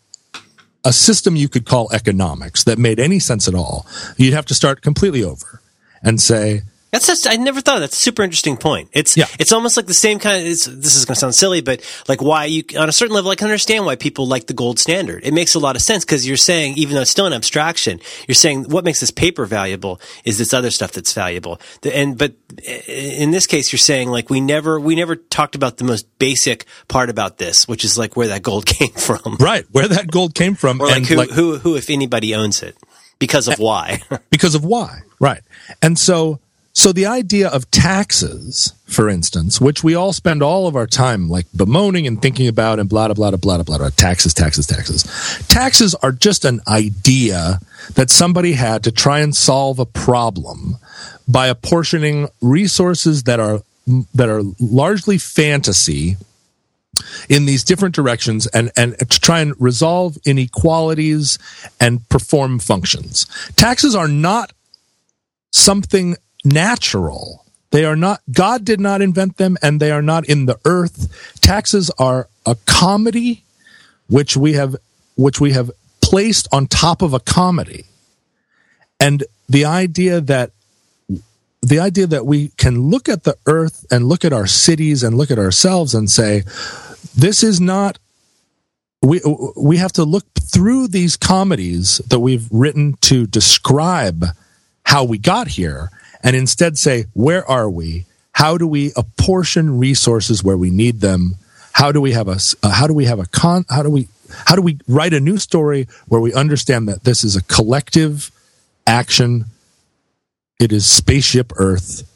[0.84, 3.86] a system you could call economics that made any sense at all,
[4.16, 5.60] you'd have to start completely over
[6.02, 7.86] and say, That's just, I never thought of that.
[7.90, 8.90] that's a super interesting point.
[8.92, 9.26] It's Yeah.
[9.38, 11.80] it's almost like the same kind of it's, this is going to sound silly, but
[12.08, 14.78] like why you on a certain level I can understand why people like the gold
[14.78, 15.22] standard.
[15.24, 18.00] It makes a lot of sense because you're saying even though it's still an abstraction,
[18.26, 21.60] you're saying what makes this paper valuable is this other stuff that's valuable.
[21.82, 22.34] The- And but
[22.88, 26.64] in this case, you're saying like we never we never talked about the most basic
[26.88, 30.34] part about this, which is like where that gold came from, right, where that gold
[30.34, 32.76] came from or like and who like, who who if anybody owns it
[33.20, 34.00] because of eh, why.
[34.30, 35.02] because of why.
[35.20, 35.42] Right.
[35.82, 36.40] And so
[36.72, 41.28] so the idea of taxes, for instance, which we all spend all of our time
[41.28, 44.66] like bemoaning and thinking about and blah blah blah blah blah blah blah taxes, taxes,
[44.66, 45.02] taxes.
[45.48, 47.58] Taxes are just an idea
[47.94, 50.76] that somebody had to try and solve a problem
[51.26, 53.62] by apportioning resources that are
[54.14, 56.16] that are largely fantasy
[57.28, 61.38] in these different directions and, and to try and resolve inequalities
[61.80, 63.26] and perform functions.
[63.56, 64.52] Taxes are not
[65.50, 67.44] something natural.
[67.70, 71.34] They are not, God did not invent them and they are not in the earth.
[71.40, 73.44] Taxes are a comedy
[74.08, 74.76] which we have,
[75.16, 77.84] which we have placed on top of a comedy.
[78.98, 80.50] And the idea that
[81.62, 85.16] the idea that we can look at the earth and look at our cities and
[85.16, 86.42] look at ourselves and say,
[87.14, 87.98] this is not
[89.02, 89.20] we
[89.56, 94.26] we have to look through these comedies that we've written to describe
[94.84, 95.90] how we got here
[96.22, 98.06] and instead say where are we?
[98.32, 101.36] How do we apportion resources where we need them?
[101.72, 104.08] How do we have a, uh, how do we have a con how do we
[104.46, 108.30] how do we write a new story where we understand that this is a collective
[108.86, 109.46] action?
[110.58, 112.08] It is spaceship earth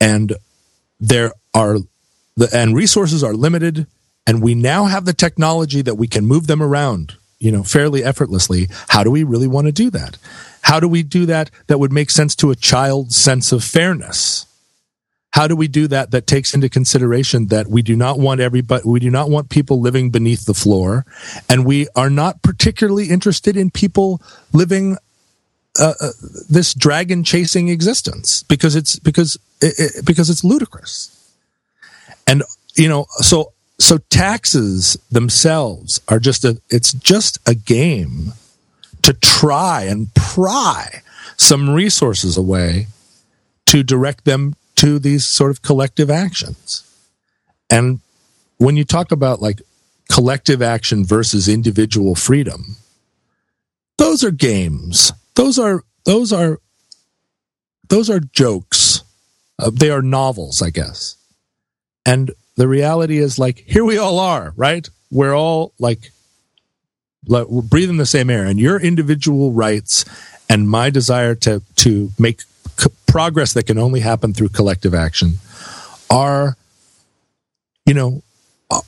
[0.00, 0.34] and
[0.98, 1.78] there are
[2.36, 3.86] the and resources are limited
[4.26, 8.02] and we now have the technology that we can move them around you know fairly
[8.04, 8.68] effortlessly.
[8.88, 10.18] How do we really want to do that
[10.62, 14.46] how do we do that that would make sense to a child's sense of fairness?
[15.32, 18.82] How do we do that that takes into consideration that we do not want everybody
[18.84, 21.06] we do not want people living beneath the floor?
[21.48, 24.20] And we are not particularly interested in people
[24.52, 24.96] living
[25.78, 26.08] uh, uh,
[26.48, 31.16] this dragon chasing existence because it's because it, it, because it's ludicrous.
[32.26, 32.42] And
[32.74, 38.32] you know so so taxes themselves are just a it's just a game
[39.02, 41.02] to try and pry
[41.36, 42.86] some resources away
[43.66, 46.86] to direct them to these sort of collective actions.
[47.70, 48.00] And
[48.58, 49.62] when you talk about like
[50.10, 52.76] collective action versus individual freedom
[54.00, 55.12] those are games.
[55.34, 56.58] Those are those are
[57.90, 59.02] those are jokes.
[59.58, 61.16] Uh, they are novels i guess.
[62.06, 64.88] And the reality is like here we all are right?
[65.10, 66.12] We're all like
[67.30, 68.44] like we're breathing the same air.
[68.44, 70.04] And your individual rights
[70.48, 72.42] and my desire to to make
[73.06, 75.34] progress that can only happen through collective action
[76.08, 76.56] are
[77.86, 78.22] you know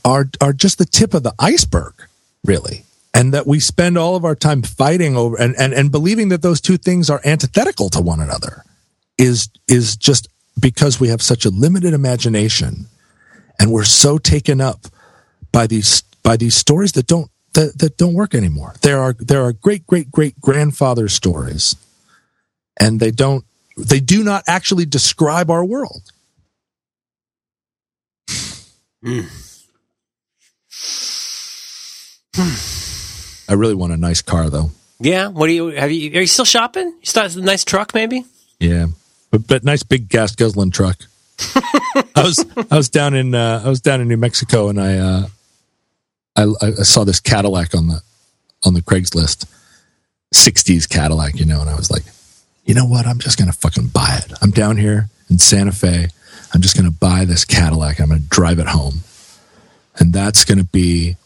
[0.04, 1.94] are are just the tip of the iceberg
[2.44, 2.84] really.
[3.14, 6.40] And that we spend all of our time fighting over and, and, and believing that
[6.40, 8.64] those two things are antithetical to one another
[9.18, 10.28] is is just
[10.58, 12.86] because we have such a limited imagination
[13.60, 14.86] and we're so taken up
[15.52, 18.74] by these by these stories that don't that, that don't work anymore.
[18.82, 21.76] There are there are great great great grandfather stories
[22.80, 23.44] and they don't
[23.76, 26.12] they do not actually describe our world.
[29.04, 29.28] Mm.
[33.48, 34.70] I really want a nice car though.
[35.00, 35.28] Yeah.
[35.28, 35.90] What do you have?
[35.90, 36.86] You are you still shopping?
[36.86, 38.24] You start a nice truck, maybe?
[38.60, 38.86] Yeah,
[39.30, 40.98] but but nice big gas guzzling truck.
[42.14, 44.98] I was I was down in uh, I was down in New Mexico and I,
[44.98, 45.26] uh,
[46.36, 48.02] I I saw this Cadillac on the
[48.64, 49.46] on the Craigslist,
[50.34, 52.04] '60s Cadillac, you know, and I was like,
[52.64, 53.06] you know what?
[53.06, 54.32] I'm just gonna fucking buy it.
[54.40, 56.08] I'm down here in Santa Fe.
[56.54, 58.00] I'm just gonna buy this Cadillac.
[58.00, 59.00] I'm gonna drive it home,
[59.98, 61.16] and that's gonna be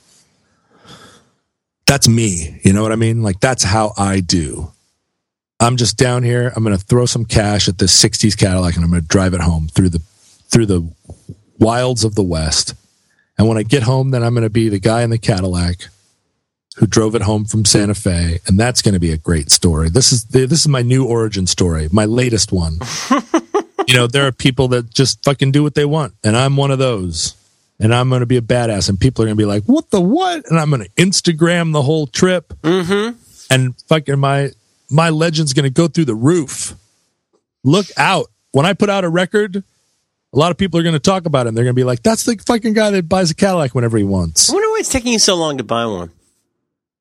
[1.86, 2.60] that's me.
[2.62, 3.22] You know what I mean?
[3.22, 4.72] Like that's how I do.
[5.58, 6.52] I'm just down here.
[6.54, 9.32] I'm going to throw some cash at this 60s Cadillac and I'm going to drive
[9.32, 10.02] it home through the
[10.48, 10.88] through the
[11.58, 12.74] wilds of the West.
[13.38, 15.88] And when I get home, then I'm going to be the guy in the Cadillac
[16.76, 19.88] who drove it home from Santa Fe, and that's going to be a great story.
[19.88, 22.78] This is this is my new origin story, my latest one.
[23.88, 26.70] you know, there are people that just fucking do what they want, and I'm one
[26.70, 27.34] of those
[27.78, 29.90] and I'm going to be a badass, and people are going to be like, "What
[29.90, 33.16] the what?" And I'm going to Instagram the whole trip, mm-hmm.
[33.52, 34.50] and fucking my
[34.90, 36.74] my legend's going to go through the roof.
[37.64, 38.26] Look out!
[38.52, 39.62] When I put out a record,
[40.36, 41.54] a lot of people are going to talk about him.
[41.54, 44.04] They're going to be like, "That's the fucking guy that buys a Cadillac whenever he
[44.04, 46.10] wants." I wonder why it's taking you so long to buy one.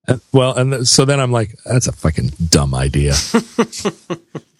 [0.07, 3.13] And, well, and so then I'm like, "That's a fucking dumb idea."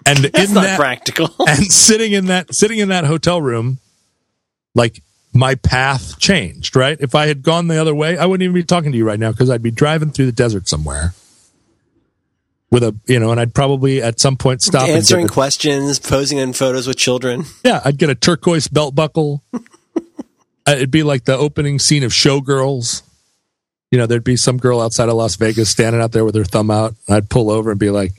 [0.05, 1.33] and That's in not that, practical.
[1.47, 3.79] and sitting in that sitting in that hotel room,
[4.73, 5.01] like
[5.33, 6.97] my path changed, right?
[6.99, 9.19] If I had gone the other way, I wouldn't even be talking to you right
[9.19, 11.13] now because I'd be driving through the desert somewhere
[12.71, 16.53] with a, you know, and I'd probably at some point stop answering questions, posing in
[16.53, 17.45] photos with children.
[17.63, 19.43] Yeah, I'd get a turquoise belt buckle.
[20.67, 23.03] It'd be like the opening scene of Showgirls.
[23.91, 26.43] You know, there'd be some girl outside of Las Vegas standing out there with her
[26.43, 26.95] thumb out.
[27.07, 28.13] I'd pull over and be like,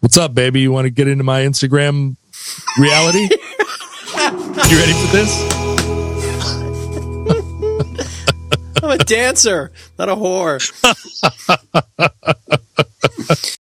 [0.00, 0.60] "What's up, baby?
[0.60, 2.16] You want to get into my Instagram
[2.78, 3.20] reality?
[3.30, 5.64] you ready for this?"
[8.82, 10.60] I'm a dancer, not a whore.